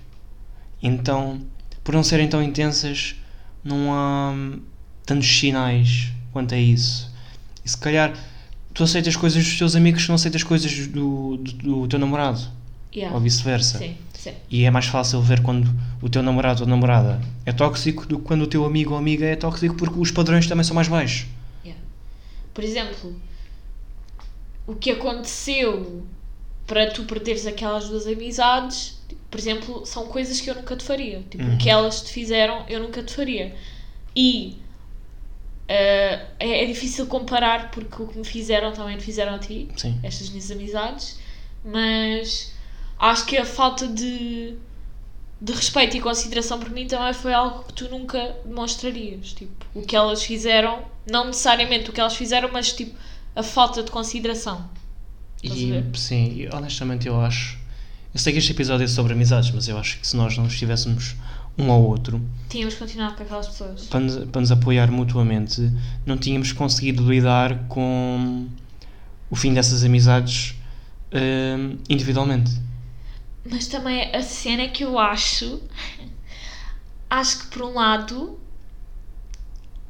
[0.82, 1.42] Então,
[1.84, 3.16] por não serem tão intensas,
[3.64, 4.34] não há
[5.06, 7.12] tantos sinais quanto a isso.
[7.64, 8.14] E se calhar
[8.74, 12.42] tu aceitas coisas dos teus amigos não aceitas coisas do, do, do teu namorado,
[12.96, 13.16] Yeah.
[13.16, 13.80] ou vice-versa.
[13.80, 14.34] Sim, sim.
[14.52, 15.68] E é mais fácil ver quando
[16.00, 19.26] o teu namorado ou namorada é tóxico do que quando o teu amigo ou amiga
[19.26, 21.26] é tóxico porque os padrões também são mais baixos.
[21.66, 21.82] Yeah.
[22.54, 23.16] Por exemplo,
[24.68, 26.06] o que aconteceu
[26.66, 30.84] para tu perderes aquelas duas amizades, tipo, por exemplo, são coisas que eu nunca te
[30.84, 31.24] faria.
[31.30, 31.56] Tipo, Uhum.
[31.56, 33.56] o que elas te fizeram, eu nunca te faria.
[34.16, 34.58] E
[35.68, 39.70] eh, é, é difícil comparar porque o que me fizeram também te fizeram a ti,
[39.76, 40.00] Sim.
[40.04, 41.20] estas minhas amizades,
[41.64, 42.54] mas
[43.00, 44.56] acho que a falta de,
[45.42, 49.34] de respeito e consideração por mim também foi algo que tu nunca demonstrarias.
[49.34, 52.96] Tipo, o que elas fizeram, não necessariamente o que elas fizeram, mas tipo,
[53.36, 54.70] a falta de consideração.
[55.42, 57.58] Estás E, sim, e honestamente eu acho.
[58.14, 60.46] Eu sei que este episódio é sobre amizades, mas eu acho que se nós não
[60.46, 61.16] estivéssemos
[61.58, 63.86] um ao outro Tínhamos continuado com aquelas pessoas.
[63.86, 65.72] para nos, para nos apoiar mutuamente,
[66.06, 68.48] não tínhamos conseguido lidar com
[69.30, 70.56] o fim dessas amizades
[71.12, 72.52] hum, individualmente.
[73.50, 75.62] Mas também a cena é que eu acho.
[77.10, 78.40] Acho que por um lado.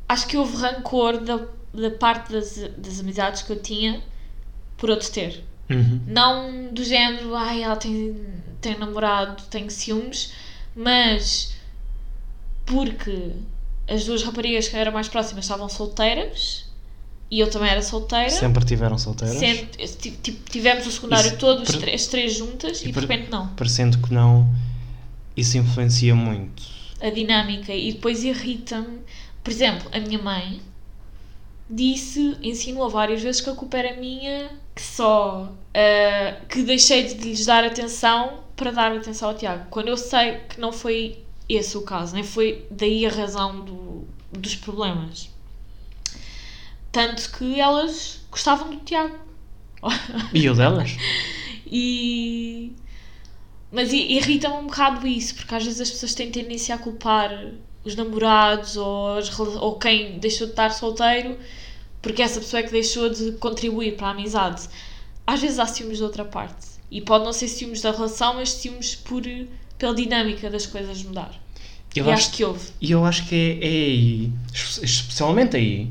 [0.09, 1.39] Acho que houve rancor da,
[1.73, 4.01] da parte das, das amizades que eu tinha
[4.77, 5.43] por eu te ter.
[5.69, 6.01] Uhum.
[6.05, 8.15] Não do género, ai, ela tem,
[8.61, 10.31] tem namorado, tem ciúmes,
[10.75, 11.53] mas
[12.65, 13.31] porque
[13.87, 16.65] as duas raparigas que eram mais próximas estavam solteiras
[17.29, 18.29] e eu também era solteira.
[18.29, 19.37] Sempre tiveram solteiras.
[19.37, 23.29] Sempre- ti- tivemos o secundário Isso- todo, per- as três juntas, e, e de repente
[23.31, 23.47] não.
[23.55, 24.47] Parecendo que não,
[25.35, 26.61] isso influencia muito.
[27.01, 27.73] A dinâmica.
[27.73, 28.99] E depois irrita-me.
[29.43, 30.61] Por exemplo, a minha mãe
[31.73, 35.51] disse, insinuou várias vezes que a culpa era minha, que só.
[35.73, 39.67] ah, que deixei de lhes dar atenção para dar atenção ao Tiago.
[39.69, 44.07] Quando eu sei que não foi esse o caso, nem foi daí a razão do,
[44.31, 45.29] dos problemas.
[46.91, 49.17] Tanto que elas gostavam do Tiago.
[50.33, 50.91] E eu delas?
[51.75, 52.73] E.
[53.71, 57.31] Mas i- irrita-me um bocado isso, porque às vezes as pessoas têm tendência a culpar
[57.83, 61.35] os namorados ou, as ou quem deixou de estar solteiro
[62.03, 64.61] porque essa pessoa é que deixou de contribuir para a amizade.
[65.25, 66.67] Às vezes há ciúmes da outra parte.
[66.91, 69.23] E pode não ser ciúmes da relação, mas ciúmes por,
[69.79, 71.31] pela dinâmica das coisas mudar.
[71.95, 72.59] Eu e acho acho que houve.
[72.81, 75.89] E eu acho que é, é aí, espe- especialmente aí,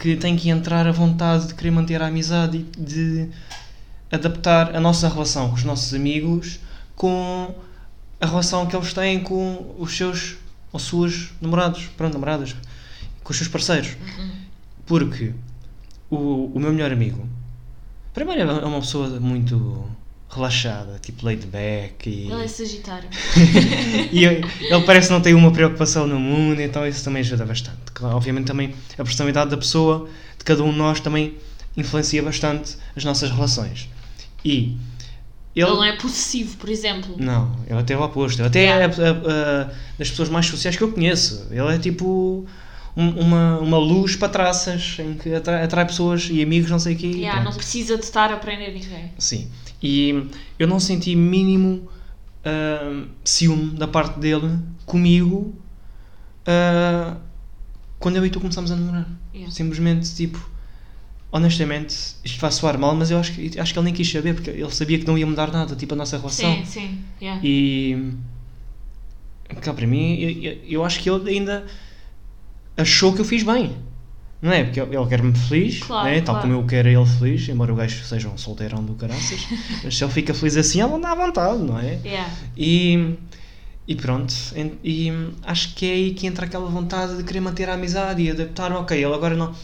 [0.00, 3.28] que tem que entrar a vontade de querer manter a amizade e de
[4.10, 6.58] adaptar a nossa relação com os nossos amigos
[6.96, 7.54] com
[8.20, 10.36] a relação que eles têm com os seus
[10.72, 12.54] ou suas namorados, pronto, namoradas,
[13.22, 13.90] com os seus parceiros.
[14.86, 15.32] Porque
[16.10, 17.26] o, o meu melhor amigo,
[18.12, 19.88] primeiro é uma pessoa muito
[20.30, 23.08] relaxada, tipo laid back e Ele é Sagitário.
[24.12, 24.44] e ele
[24.84, 27.78] parece não ter uma preocupação no mundo, então isso também ajuda bastante.
[28.02, 31.34] Obviamente também a personalidade da pessoa, de cada um de nós, também
[31.76, 33.88] influencia bastante as nossas relações.
[34.44, 34.76] E
[35.54, 35.66] ele...
[35.68, 37.14] Ele não é possessivo, por exemplo.
[37.18, 38.40] Não, ele até é o oposto.
[38.40, 38.92] Ele até Yeah.
[39.02, 41.46] é a- das pessoas mais sociais que eu conheço.
[41.50, 42.44] Ele é tipo
[42.96, 46.94] um- uma, uma luz para traças, em que atrai, atrai pessoas e amigos, não sei
[46.94, 47.06] o quê.
[47.08, 49.12] Yeah, não precisa de estar a aprender ninguém.
[49.18, 49.48] Sim.
[49.82, 50.28] E
[50.58, 51.88] eu não senti mínimo
[52.44, 55.54] ah, ciúme da parte dele comigo
[56.46, 57.16] ah,
[57.98, 59.08] quando eu e tu começámos a namorar.
[59.34, 59.52] Yeah.
[59.52, 60.48] Simplesmente, tipo,
[61.32, 64.34] honestamente, isto vai soar mal, mas eu acho que, acho que ele nem quis saber,
[64.34, 66.54] porque ele sabia que não ia mudar nada, tipo, a nossa relação.
[66.58, 66.98] Sim, sim.
[67.20, 67.40] Yeah.
[67.44, 68.12] E.
[69.60, 71.66] Cá, para mim, eu, eu- eu acho que ele ainda
[72.76, 73.76] achou que eu fiz bem.
[74.42, 74.62] Não é?
[74.64, 76.20] Porque ele quer-me feliz, Claro, né?
[76.20, 76.40] tal claro.
[76.48, 79.40] como eu quero ele feliz, embora o gajo seja um solteirão do caraças.
[79.82, 81.98] mas se ele fica feliz assim, ele anda à vontade, não é?
[82.04, 82.30] Yeah.
[82.54, 83.14] E,
[83.88, 85.10] e pronto, en- e
[85.44, 88.70] acho que é aí que entra aquela vontade de querer manter a amizade e adaptar.
[88.72, 89.54] Ok, ele agora não.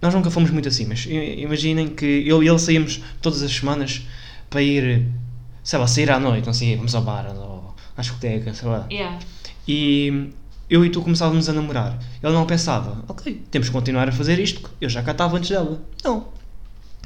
[0.00, 4.02] Nós nunca fomos muito assim, mas imaginem que eu e ele saímos todas as semanas
[4.48, 5.06] para ir,
[5.64, 8.86] sei lá, sair à noite, não sei, vamos ao bar ou à discoteca, sei lá.
[8.92, 9.18] Yeah.
[9.66, 10.28] E
[10.74, 11.98] eu e tu começávamos a namorar.
[12.22, 15.50] Ele não pensava, ok, temos que continuar a fazer isto, eu já cá estava antes
[15.50, 15.80] dela.
[16.02, 16.26] Não,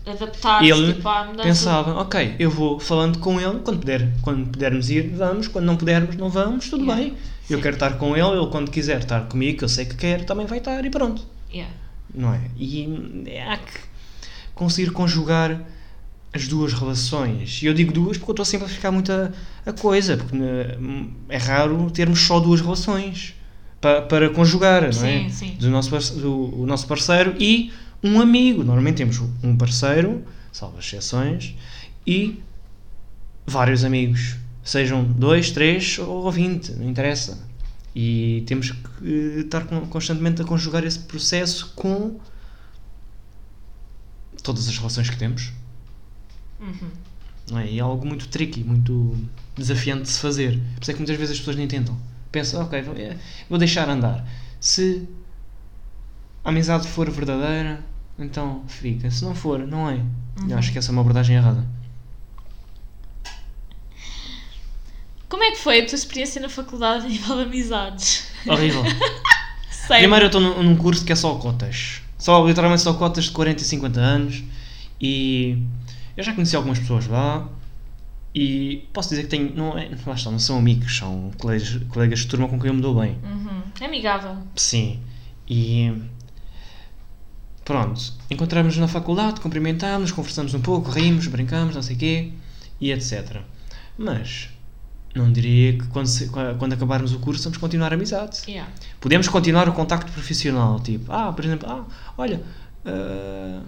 [0.07, 1.43] Adaptar-se ele tipo, à mudança.
[1.49, 5.77] pensava, ok, eu vou falando com ele, quando, puder, quando pudermos ir, vamos, quando não
[5.77, 7.03] pudermos, não vamos, tudo Yeah.
[7.03, 7.15] bem.
[7.51, 7.63] Eu Sim.
[7.63, 10.47] quero estar com ele, ele quando quiser estar comigo, que eu sei que quer, também
[10.47, 11.23] vai estar e pronto.
[11.53, 11.73] Yeah.
[12.15, 12.41] Não é?
[12.57, 13.73] E é, há que
[14.55, 15.61] conseguir conjugar
[16.33, 17.61] as duas relações.
[17.63, 19.31] E eu digo duas porque eu estou sempre a ficar muito a,
[19.67, 20.77] a coisa, porque né,
[21.29, 23.35] é raro termos só duas relações
[23.81, 24.93] para, para conjugar, é?
[24.93, 25.57] Sim, sim.
[25.59, 28.63] Do nosso, do, o nosso parceiro e um amigo.
[28.65, 31.55] Normalmente temos um parceiro, salvo as exceções,
[32.07, 32.41] e
[33.47, 34.37] vários amigos.
[34.63, 37.47] Sejam dois, três ou vinte, não interessa.
[37.95, 42.19] E temos que estar con- constantemente a conjugar esse processo com
[44.43, 45.53] todas as relações que temos.
[46.61, 46.89] Uhum.
[47.51, 47.71] Não é?
[47.71, 49.17] E é algo muito tricky, muito
[49.57, 50.61] desafiante de se fazer.
[50.75, 51.97] Por isso é que muitas vezes as pessoas nem tentam.
[52.31, 52.95] Pensam, ok, vou,
[53.49, 54.25] vou deixar andar.
[54.61, 55.09] Se
[56.45, 57.81] a amizade for verdadeira,
[58.19, 59.11] então fica.
[59.11, 59.95] Se não for, não é.
[60.41, 60.59] Eu Uhum.
[60.59, 61.67] acho que essa é uma abordagem errada.
[65.29, 68.29] Como é que foi a tua experiência na faculdade a nível de amizades?
[68.47, 68.83] Horrível.
[69.89, 72.03] Primeiro eu estou num, num curso que é só cotas.
[72.19, 74.43] Só, literalmente só cotas de 40 e 50 anos.
[75.01, 75.63] E
[76.17, 77.49] eu já conheci algumas pessoas lá.
[78.41, 79.53] E posso dizer que tenho.
[79.57, 82.75] Não, é, lá está, não são amigos, são colegas, colegas de turma com quem eu
[82.75, 83.17] me dou bem.
[83.25, 83.63] Uhum.
[83.85, 84.37] Amigável.
[84.55, 85.01] Sim.
[85.49, 85.93] E.
[87.65, 88.01] Pronto.
[88.31, 92.33] Encontramos na faculdade, cumprimentámos, conversamos um pouco, rimos, brincamos, não sei o quê.
[92.81, 93.39] E etc.
[93.99, 94.51] Mas.
[95.15, 98.39] Não diria que quando, se- quando acabarmos o curso vamos continuar a amizade.
[98.47, 98.71] Yeah.
[99.01, 101.85] Podemos continuar o contacto profissional, tipo, ah, por exemplo, ah,
[102.17, 102.41] olha,
[102.85, 103.63] ah,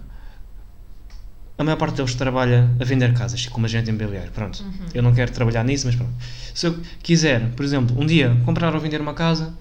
[1.60, 4.62] a maior parte deles trabalha a vender casas, como agente imobiliário, pronto.
[4.62, 4.86] Uhum.
[4.94, 6.14] Eu não quero trabalhar nisso, mas pronto.
[6.54, 9.52] Se eu quiser, por exemplo, um dia comprar ou vender uma casa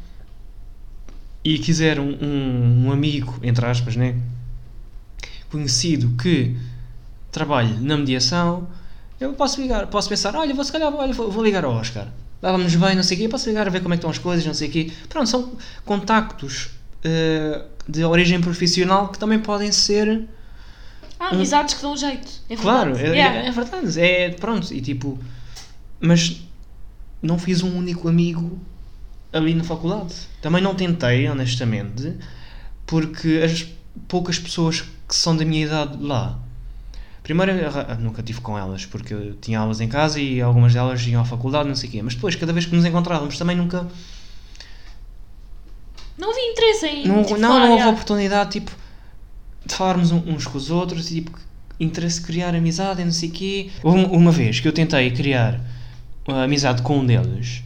[1.43, 4.15] e quiser um, um, um amigo, entre aspas, né,
[5.51, 6.55] conhecido que
[7.33, 8.69] trabalhe na mediação,
[9.19, 12.07] eu posso ligar, posso pensar, olha, vou se calhar olha, vou, vou ligar ao Oscar.
[12.41, 14.17] Dávamos bem, não sei o quê, posso ligar a ver como é que estão as
[14.17, 14.89] coisas, não sei o quê.
[15.09, 15.51] Pronto, são
[15.83, 16.69] contactos
[17.03, 20.29] eh, de origem profissional que também podem ser
[21.19, 22.32] Ah, amizades que dão jeito.
[22.49, 23.39] É Claro, é, Yeah.
[23.39, 23.99] é- é verdade.
[23.99, 25.19] É, pronto, e tipo.
[25.99, 26.41] Mas
[27.21, 28.58] não fiz um único amigo
[29.34, 30.13] ali na faculdade.
[30.41, 32.15] Também não tentei, honestamente,
[32.88, 33.67] porque as
[34.08, 36.39] poucas pessoas que são da minha idade lá.
[37.21, 37.51] Primeiro,
[37.99, 41.25] nunca tive com elas, porque eu tinha aulas em casa e algumas delas iam à
[41.25, 42.01] faculdade, não sei o quê.
[42.01, 43.86] Mas depois, cada vez que nos encontrávamos, também nunca.
[46.17, 47.08] Não havia interesse em.
[47.08, 48.71] Não, tipo, não, falar, não houve oportunidade, tipo,
[49.69, 51.32] de falarmos uns com os outros e, tipo,
[51.79, 53.69] interesse criar amizade e não sei o quê.
[53.84, 55.60] Houve uma, uma vez que eu tentei criar
[56.27, 57.63] uma amizade com um deles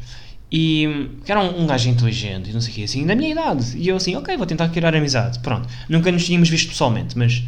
[0.52, 3.32] e que era um, um gajo inteligente e não sei o quê, assim, da minha
[3.32, 3.76] idade.
[3.76, 5.40] E eu assim, ok, vou tentar criar amizade.
[5.40, 5.68] Pronto.
[5.90, 7.42] Nunca nos tínhamos visto pessoalmente, mas...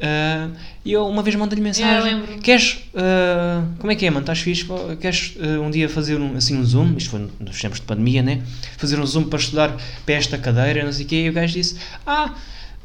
[0.00, 0.48] ah,
[0.84, 2.20] E eu uma vez mandei-lhe mensagem.
[2.42, 2.80] Queres.
[2.94, 4.20] ah, como é que é, mano?
[4.20, 4.66] Estás fixe?
[5.00, 6.94] Queres ah, um dia fazer um, assim, um Zoom?
[6.98, 8.42] Isto foi nos tempos de pandemia, né?
[8.76, 11.24] Fazer um Zoom para estudar para esta cadeira, não sei o quê.
[11.24, 12.34] E o gajo disse: Ah,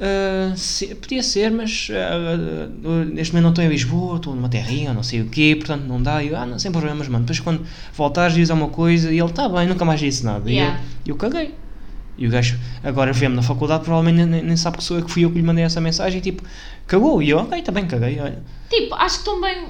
[0.02, 2.38] ah, se- podia ser, mas ah,
[2.86, 5.84] ah, neste momento não estou em Lisboa, estou numa terrinha, não sei o quê, portanto
[5.84, 6.24] não dá.
[6.24, 7.26] E eu, ah, não, sem problemas, mano.
[7.26, 9.12] Depois quando voltares, dizes alguma coisa.
[9.12, 10.50] E ele, tá bem, nunca mais disse nada.
[10.50, 10.80] Yeah.
[11.06, 11.56] E eu, eu caguei.
[12.18, 15.12] E o gajo agora vê-me na faculdade, provavelmente nem, nem sabe que sou eu que
[15.12, 16.20] fui eu que lhe mandei essa mensagem.
[16.20, 16.44] E tipo,
[16.86, 17.22] cagou.
[17.24, 18.44] E eu, ok, também caguei, olha.
[18.70, 19.68] Tipo, acho que também.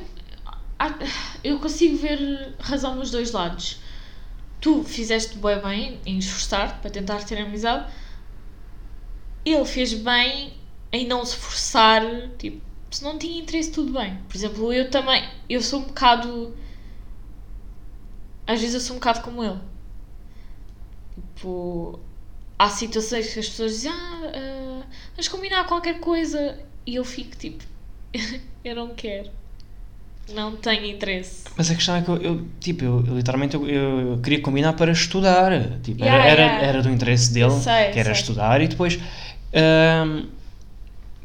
[1.43, 3.79] Eu consigo ver razão nos dois lados.
[4.61, 7.85] Tu fizeste bem bem em esforçar-te para tentar ter amizade.
[9.45, 10.53] Ele fez bem
[10.91, 12.01] em não se forçar.
[12.37, 12.61] Tipo,
[12.91, 14.17] se não tinha interesse, tudo bem.
[14.27, 15.27] Por exemplo, eu também.
[15.49, 16.55] Eu sou um bocado.
[18.45, 19.59] Às vezes eu sou um bocado como ele.
[21.35, 21.99] Tipo.
[22.57, 26.59] Há situações que as pessoas dizem, ah, ah, vamos combinar qualquer coisa.
[26.85, 27.63] E eu fico tipo,
[28.65, 29.29] eu não quero.
[30.33, 31.45] Não tenho interesse.
[31.57, 34.73] Mas a questão é que eu, eu, tipo, eu, eu literalmente eu, eu queria combinar
[34.73, 35.51] para estudar.
[35.81, 36.67] Tipo, Yeah, era, era, yeah.
[36.67, 38.21] era do interesse dele, sei, que era sei.
[38.21, 38.99] estudar, e depois,
[39.53, 40.27] ahm,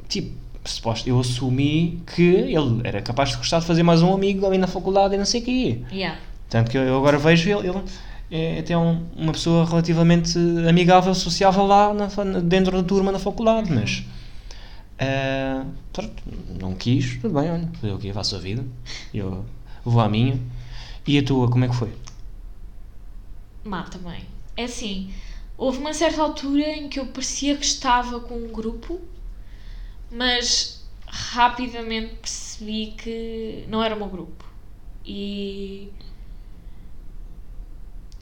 [0.09, 4.47] tipo, suposto, eu assumi que ele era capaz de gostar de fazer mais um amigo
[4.47, 5.79] ali na faculdade e não sei o quê.
[5.93, 6.19] Yeah.
[6.49, 7.83] Tanto que eu, agora vejo ele, ele
[8.31, 12.07] é até um- uma pessoa relativamente amigável, sociável lá na
[12.41, 13.81] dentro da turma na faculdade, Uhum.
[13.81, 14.05] mas
[15.93, 16.23] pronto,
[16.61, 18.13] não quis, tudo bem, olha, fazer o quê?
[18.13, 18.65] Faço a vida,
[19.13, 19.45] eu
[19.85, 20.39] vou à minha.
[21.07, 21.91] E a tua, como é que foi?
[23.65, 24.23] Má também.
[24.57, 25.11] É assim,
[25.57, 29.01] houve uma certa altura em que eu parecia que estava com um grupo,
[30.11, 34.45] mas rapidamente percebi que não era o meu grupo.
[35.05, 35.91] E.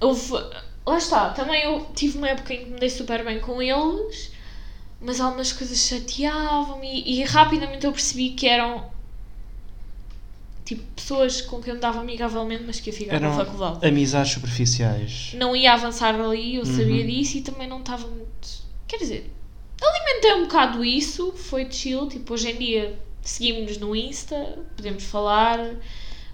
[0.00, 0.32] Houve.
[0.84, 4.32] Lá está, também eu tive uma época em que me dei super bem com eles,
[5.00, 8.90] mas algumas coisas chateavam-me e, e rapidamente eu percebi que eram.
[10.74, 13.86] Tipo, pessoas com quem eu me dava amigavelmente, mas que ia ficar Eram na faculdade
[13.86, 15.32] amizades superficiais.
[15.34, 17.06] não ia avançar dali, eu sabia Uhum.
[17.10, 18.48] disso e também não estava muito.
[18.88, 19.30] Quer dizer,
[19.82, 22.08] alimentei um bocado isso, foi chill.
[22.08, 25.58] Tipo, hoje em dia seguimos-nos no Insta, podemos falar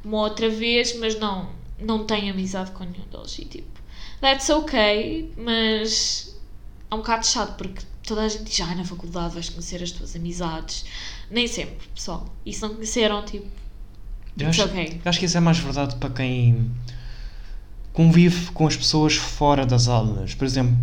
[0.05, 3.39] uma outra vez, mas não, não tenho amizade com nenhum deles.
[3.39, 3.81] E tipo,
[4.21, 6.35] that's ok, mas
[6.91, 9.91] é um bocado chato porque toda a gente diz, ah, na faculdade vais conhecer as
[9.91, 10.85] tuas amizades.
[11.31, 12.27] Nem sempre, pessoal.
[12.47, 13.47] E se não conheceram, tipo,
[14.39, 15.01] Eu acho, ok.
[15.05, 16.71] eu acho que isso é mais verdade para quem
[17.93, 20.35] convive com as pessoas fora das aulas.
[20.35, 20.77] Por exemplo,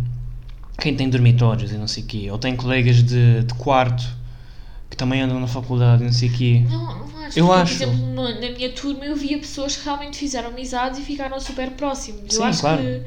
[0.78, 4.04] quem tem dormitórios e não sei o quê, ou tem colegas de, de quarto
[4.90, 6.64] que também andam na faculdade e não sei o quê.
[6.68, 7.38] Não, não acho.
[7.38, 7.78] Eu porque, acho.
[7.78, 11.70] Por exemplo, na minha turma eu via pessoas que realmente fizeram amizades e ficaram super
[11.70, 12.34] próximos.
[12.34, 12.82] Sim, eu acho claro.
[12.82, 13.02] que.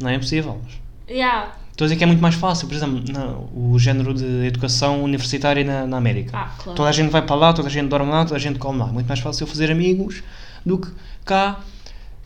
[0.00, 0.60] Não é possível.
[1.08, 1.56] Yeah.
[1.78, 5.00] Estou a dizer que é muito mais fácil, por exemplo, na- o género de educação
[5.04, 6.36] universitária na, na América.
[6.36, 6.76] Ah, claro.
[6.76, 8.80] Toda a gente vai para lá, toda a gente dorme lá, toda a gente come
[8.80, 8.86] lá.
[8.88, 10.24] Muito mais fácil fazer amigos
[10.66, 10.88] do que
[11.24, 11.60] cá.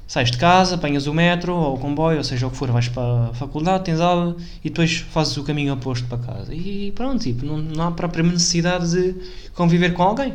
[0.06, 2.88] Sais de casa, apanhas o metro ou o comboio, ou seja o que for, vais
[2.88, 6.54] para a faculdade, tens aula e depois fazes o caminho oposto para casa.
[6.54, 9.14] E pronto, tipo, não, não há propriamente necessidade de
[9.52, 10.32] conviver com alguém.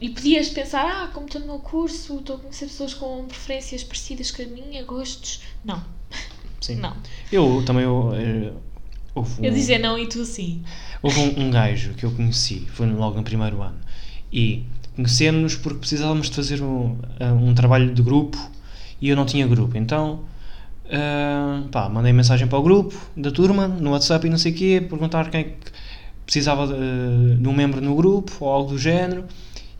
[0.00, 3.82] E podias pensar, ah, como estou no meu curso, estou a conhecer pessoas com preferências
[3.82, 5.40] parecidas com a minha, gostos.
[5.64, 5.82] Não,
[6.60, 6.76] Sim.
[6.76, 6.94] não.
[7.30, 7.84] Eu também.
[7.84, 8.52] Eu, eh,
[9.14, 10.62] Eu um- dizer não e tu sim.
[11.02, 13.76] Houve um, um gajo que eu conheci, foi logo no primeiro ano,
[14.32, 14.64] e
[14.96, 18.36] conhecemos-nos porque precisávamos de fazer um, uh, um trabalho de grupo
[19.00, 19.76] e eu não tinha grupo.
[19.78, 20.20] Então,
[20.86, 24.54] uh, pá, mandei mensagem para o grupo da turma, no WhatsApp e não sei o
[24.54, 25.56] quê, perguntar quem é que
[26.24, 29.24] precisava de, de um membro no grupo ou algo do género,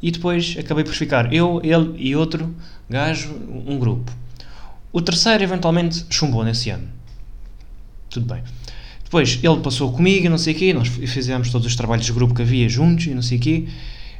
[0.01, 2.55] e depois acabei por ficar eu, ele e outro
[2.89, 3.35] gajo,
[3.66, 4.11] um grupo.
[4.93, 6.89] O terceiro, eventualmente, chumbou nesse ano.
[8.11, 8.43] Tudo bem.
[9.05, 12.12] Depois ele passou comigo e não sei o quê, nós fizemos todos os trabalhos de
[12.12, 13.66] grupo que havia juntos e não sei o quê,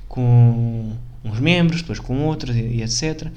[0.08, 0.92] com
[1.24, 3.28] uns membros, depois com outros e, e etc.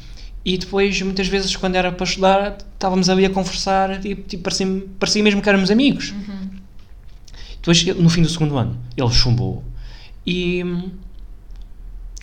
[0.43, 4.65] E depois, muitas vezes, quando era para estudar, estávamos ali a conversar e tipo, parecia,
[4.99, 6.13] parecia mesmo que éramos amigos.
[7.57, 9.63] Depois, ele- no fim do segundo ano, ele chumbou
[10.25, 10.63] e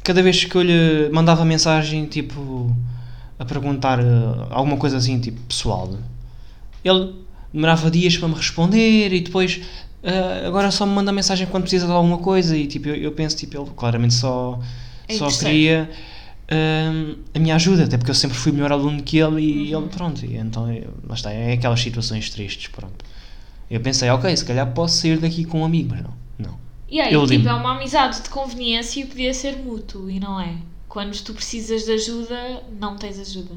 [0.02, 2.74] cada vez que eu lhe mandava mensagem, tipo,
[3.38, 4.04] a perguntar eh,
[4.50, 5.96] alguma coisa assim, tipo, pessoal,
[6.84, 7.14] ele
[7.52, 9.60] demorava dias para me responder e depois
[10.02, 13.12] ah, agora só me manda mensagem quando precisa de alguma coisa e tipo eu, eu
[13.12, 14.60] penso tipo ele claramente só
[15.08, 15.90] É só queria
[16.50, 19.82] ah, a minha ajuda até porque eu sempre fui melhor aluno que ele e Uhum.
[19.82, 23.04] ele pronto e então eu- lá está é aquelas situações tristes pronto.
[23.70, 26.58] Eu pensei ok se calhar posso sair daqui com um amigo mas não não.
[26.90, 30.40] E aí, Eu tipo, é uma amizade de conveniência e podia ser mútuo, e não
[30.40, 30.54] é?
[30.88, 33.54] Quando tu precisas de ajuda, não tens ajuda.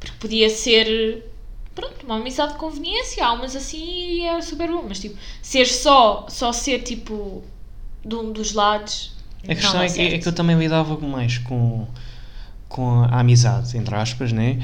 [0.00, 1.24] Porque podia ser,
[1.74, 5.66] pronto, uma amizade de conveniência, há umas assim e é super bom, mas tipo, ser
[5.66, 7.42] só, só ser tipo
[8.04, 9.12] de um dos lados.
[9.44, 11.86] A questão não é, que, é que eu também lidava mais com,
[12.68, 14.58] com a amizade, entre aspas, né?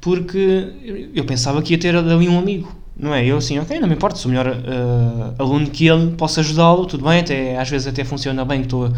[0.00, 3.24] Porque eu- pensava que ia ter ali um amigo, não é?
[3.24, 7.04] Eu assim, ok, não me importa, sou melhor eh, aluno que ele, posso ajudá-lo, tudo
[7.04, 8.92] bem, até, às vezes até funciona bem que estou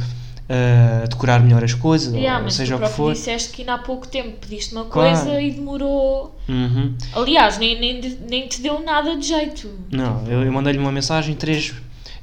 [0.52, 3.12] a decorar melhor as coisas, Yeah, ou seja o que for.
[3.12, 5.14] disseste que ainda há pouco tempo pediste uma Claro.
[5.14, 6.36] coisa e demorou.
[6.48, 6.94] Uhum.
[7.14, 9.70] Aliás, nem, nem, nem te deu nada de jeito.
[9.92, 11.72] Não, eu, eu mandei-lhe uma mensagem três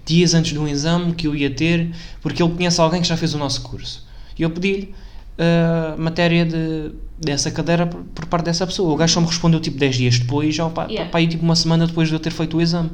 [0.06, 1.90] dias antes do exame que eu ia ter,
[2.22, 4.06] porque ele conhece alguém que já fez o nosso curso.
[4.38, 4.94] E eu pedi-lhe
[5.40, 8.92] a matéria de, dessa cadeira por, por parte dessa pessoa.
[8.94, 11.10] O gajo só me respondeu tipo 10 dias depois, já para Yeah.
[11.18, 12.92] aí tipo uma semana depois de eu ter feito o exame.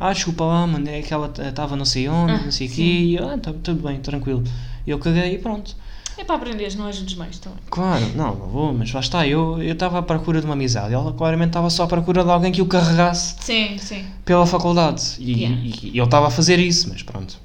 [0.00, 2.70] Ah, desculpa lá, mano, é que ela estava não sei onde, Ah, não sei o
[2.70, 2.82] quê.
[2.82, 4.42] E ah, tá, tudo bem, tranquilo.
[4.86, 5.76] Eu caguei e pronto.
[6.16, 7.58] É para aprenderes, não ajudes mais também.
[7.70, 10.92] Claro, não, não vou, mas lá está, eu eu estava à procura de uma amizade.
[10.94, 14.04] Ela claramente estava só à procura de alguém que o carregasse Sim, sim.
[14.24, 15.02] pela faculdade.
[15.18, 15.56] E, Yeah.
[15.62, 17.38] e- e ele estava a fazer isso, mas pronto.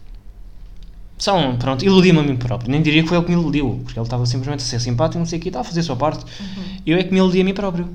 [1.17, 2.69] São, pronto, iludi-me a mim próprio.
[2.69, 5.19] Nem diria que foi ele que me iludiu, porque ele estava simplesmente a ser simpático,
[5.19, 6.25] não sei o que, estava a fazer a sua parte.
[6.41, 6.63] Uhum.
[6.85, 7.87] Eu é que me iludi a mim próprio.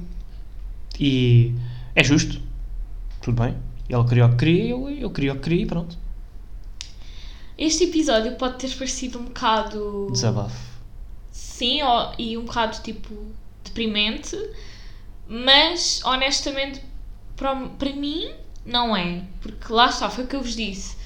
[0.99, 1.53] E
[1.95, 2.41] é justo.
[3.21, 3.55] Tudo bem.
[3.91, 5.99] Ele queria o que queria, eu, eu queria o que queria e pronto.
[7.59, 10.09] Este episódio pode ter parecido um bocado.
[10.12, 10.70] Desabafo.
[11.30, 13.14] Sim, ó, e um bocado tipo
[13.64, 14.36] deprimente,
[15.28, 16.80] mas honestamente
[17.36, 18.32] para, para mim
[18.64, 19.24] não é.
[19.41, 20.97] Porque lá está, foi o que eu vos disse.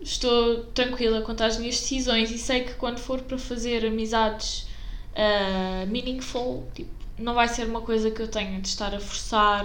[0.00, 4.66] Estou tranquila quanto às minhas decisões e sei que quando for para fazer amizades
[5.14, 9.64] ah, meaningful, tipo, não vai ser uma coisa que eu tenha de estar a forçar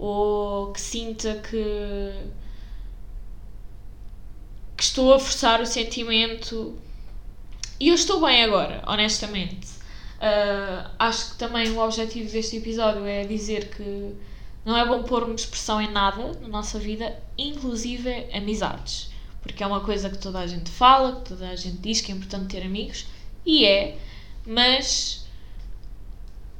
[0.00, 2.14] ou que sinta que,
[4.76, 6.78] que estou a forçar o sentimento.
[7.78, 9.68] E eu estou bem agora, honestamente.
[10.20, 14.14] Ah, acho que também o objetivo deste episódio é dizer que
[14.64, 19.10] não é bom pormos pressão em nada na nossa vida, inclusive amizades.
[19.42, 22.10] Porque é uma coisa que toda a gente fala, que toda a gente diz que
[22.10, 23.06] é importante ter amigos,
[23.44, 23.98] e é,
[24.46, 25.19] mas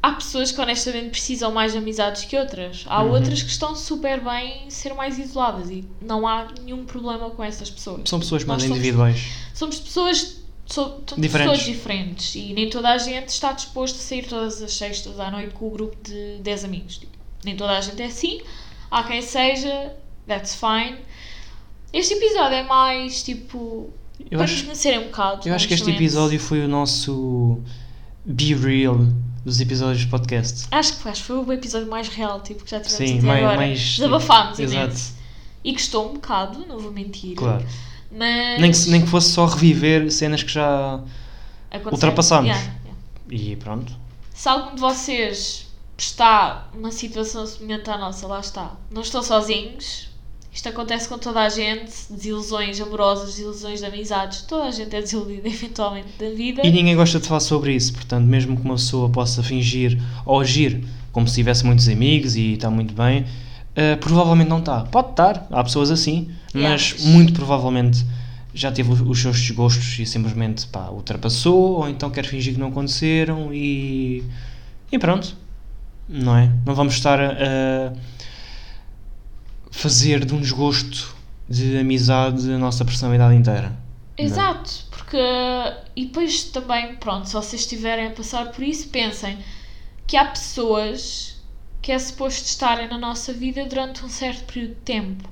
[0.03, 2.85] há pessoas que honestamente precisam mais de amizades que outras.
[2.87, 3.11] Há Uhum.
[3.13, 7.43] outras que estão super bem em ser mais isoladas e não há nenhum problema com
[7.45, 8.09] essas pessoas.
[8.09, 9.21] São pessoas mais Nós individuais.
[9.55, 11.53] Somos pessoas, so- Diferentes.
[11.53, 15.31] pessoas diferentes e nem toda a gente está disposto a sair todas as sextas à
[15.31, 16.97] noite com o grupo de 10 amigos.
[16.99, 17.13] Tipo,
[17.45, 18.41] nem toda a gente é assim.
[18.91, 19.93] Há quem seja,
[20.27, 20.97] that's fine.
[21.93, 23.91] Este episódio é mais tipo.
[24.31, 25.49] Eu para acho, nos conhecerem um bocado.
[25.49, 27.59] eu acho que este episódio foi o nosso
[28.25, 28.99] Be Real
[29.45, 30.67] dos episódios de podcast.
[30.71, 33.27] Acho que, acho que foi o episódio mais real tipo, que já tivemos Sim, até
[33.27, 33.57] mais- agora.
[33.57, 34.85] mais- Desabafámos Exato.
[34.87, 35.15] imenso.
[35.65, 37.35] E gostou um bocado, não vou mentir.
[37.37, 37.65] Claro.
[38.11, 38.61] Mas.
[38.61, 41.01] Nem que, nem que fosse só reviver cenas que já.
[41.71, 41.93] aconteceu.
[41.93, 42.51] ultrapassámos.
[42.51, 42.73] Yeah,
[43.31, 43.53] yeah.
[43.53, 43.93] E pronto.
[44.35, 45.67] Se algum de vocês
[45.97, 48.73] está numa situação semelhante à nossa, lá está.
[48.91, 50.09] Não estão sozinhos.
[50.53, 51.93] Isto acontece com toda a gente.
[52.11, 54.43] Desilusões amorosas, desilusões de amizades.
[54.43, 56.67] Toda a gente é desiludida eventualmente da vida.
[56.67, 60.41] E ninguém gosta de falar sobre isso, portanto, mesmo que uma pessoa possa fingir ou
[60.41, 63.27] agir como se tivesse muitos amigos e está muito bem,
[63.75, 64.83] eh, provavelmente não está.
[64.83, 68.05] Pode estar, há pessoas assim, mas muito provavelmente
[68.53, 72.69] já teve os, seus desgostos e simplesmente pá, ultrapassou, ou então quer fingir que não
[72.69, 74.25] aconteceram e.
[74.91, 75.37] e pronto.
[76.09, 76.51] Não é?
[76.67, 77.93] Não vamos estar a, a
[79.81, 81.17] fazer de um desgosto
[81.49, 83.77] de amizade a nossa personalidade inteira.
[84.19, 84.25] Não.
[84.25, 85.17] Exato, porque.
[85.97, 89.39] E depois também, pronto, se vocês estiverem a passar por isso, pensem
[90.07, 91.41] que há pessoas
[91.81, 95.29] que é suposto estarem na nossa vida durante um certo período de tempo.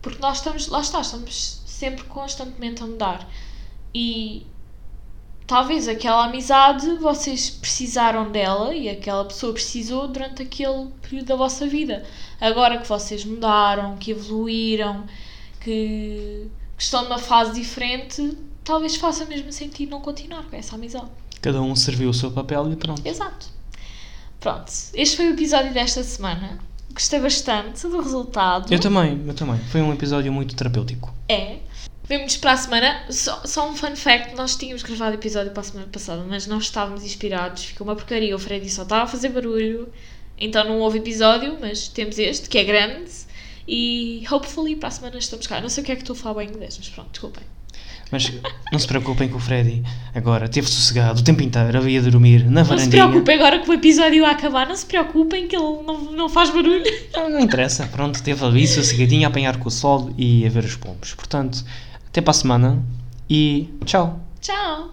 [0.00, 3.28] Porque nós estamos, lá está, estamos sempre constantemente a mudar.
[3.92, 4.46] E
[5.50, 11.66] talvez aquela amizade vocês precisaram dela e aquela pessoa precisou durante aquele período da vossa
[11.66, 12.04] vida.
[12.40, 15.02] Agora que vocês mudaram, que evoluíram,
[15.60, 16.46] que,
[16.78, 21.10] que estão numa fase diferente, talvez faça mesmo sentido não continuar com essa amizade.
[21.42, 23.04] Cada um serviu o seu papel e pronto.
[23.04, 23.48] Exato.
[24.38, 26.60] Pronto, este foi o episódio desta semana.
[26.92, 28.72] Gostei bastante do resultado.
[28.72, 29.58] Eu também, eu também.
[29.64, 31.12] Foi um episódio muito terapêutico.
[31.28, 31.58] É.
[32.10, 33.04] Vemo-nos para a semana.
[33.08, 36.58] Só, só um fun fact: nós tínhamos gravado episódio para a semana passada, mas não
[36.58, 37.66] estávamos inspirados.
[37.66, 38.34] Ficou uma porcaria.
[38.34, 39.88] O Freddy só estava a fazer barulho.
[40.36, 43.08] Então não houve episódio, mas temos este, que é grande.
[43.68, 45.60] E hopefully para a semana estamos cá.
[45.60, 47.44] Não sei o que é que estou a falar bem inglês, mas pronto, desculpem.
[48.10, 48.32] Mas
[48.72, 52.42] não se preocupem que o Freddy agora teve sossegado o tempo inteiro, havia de dormir
[52.42, 53.06] na Não se varandinha.
[53.06, 54.66] preocupem agora que o episódio vai acabar.
[54.66, 56.82] Não se preocupem que ele não, não faz barulho.
[57.14, 60.64] Não, não interessa, pronto, teve ali sossegadinho a apanhar com o sol e a ver
[60.64, 61.14] os pombos.
[61.14, 61.64] Portanto,
[62.10, 62.82] até para a semana
[63.28, 64.20] e tchau.
[64.40, 64.90] Tchau.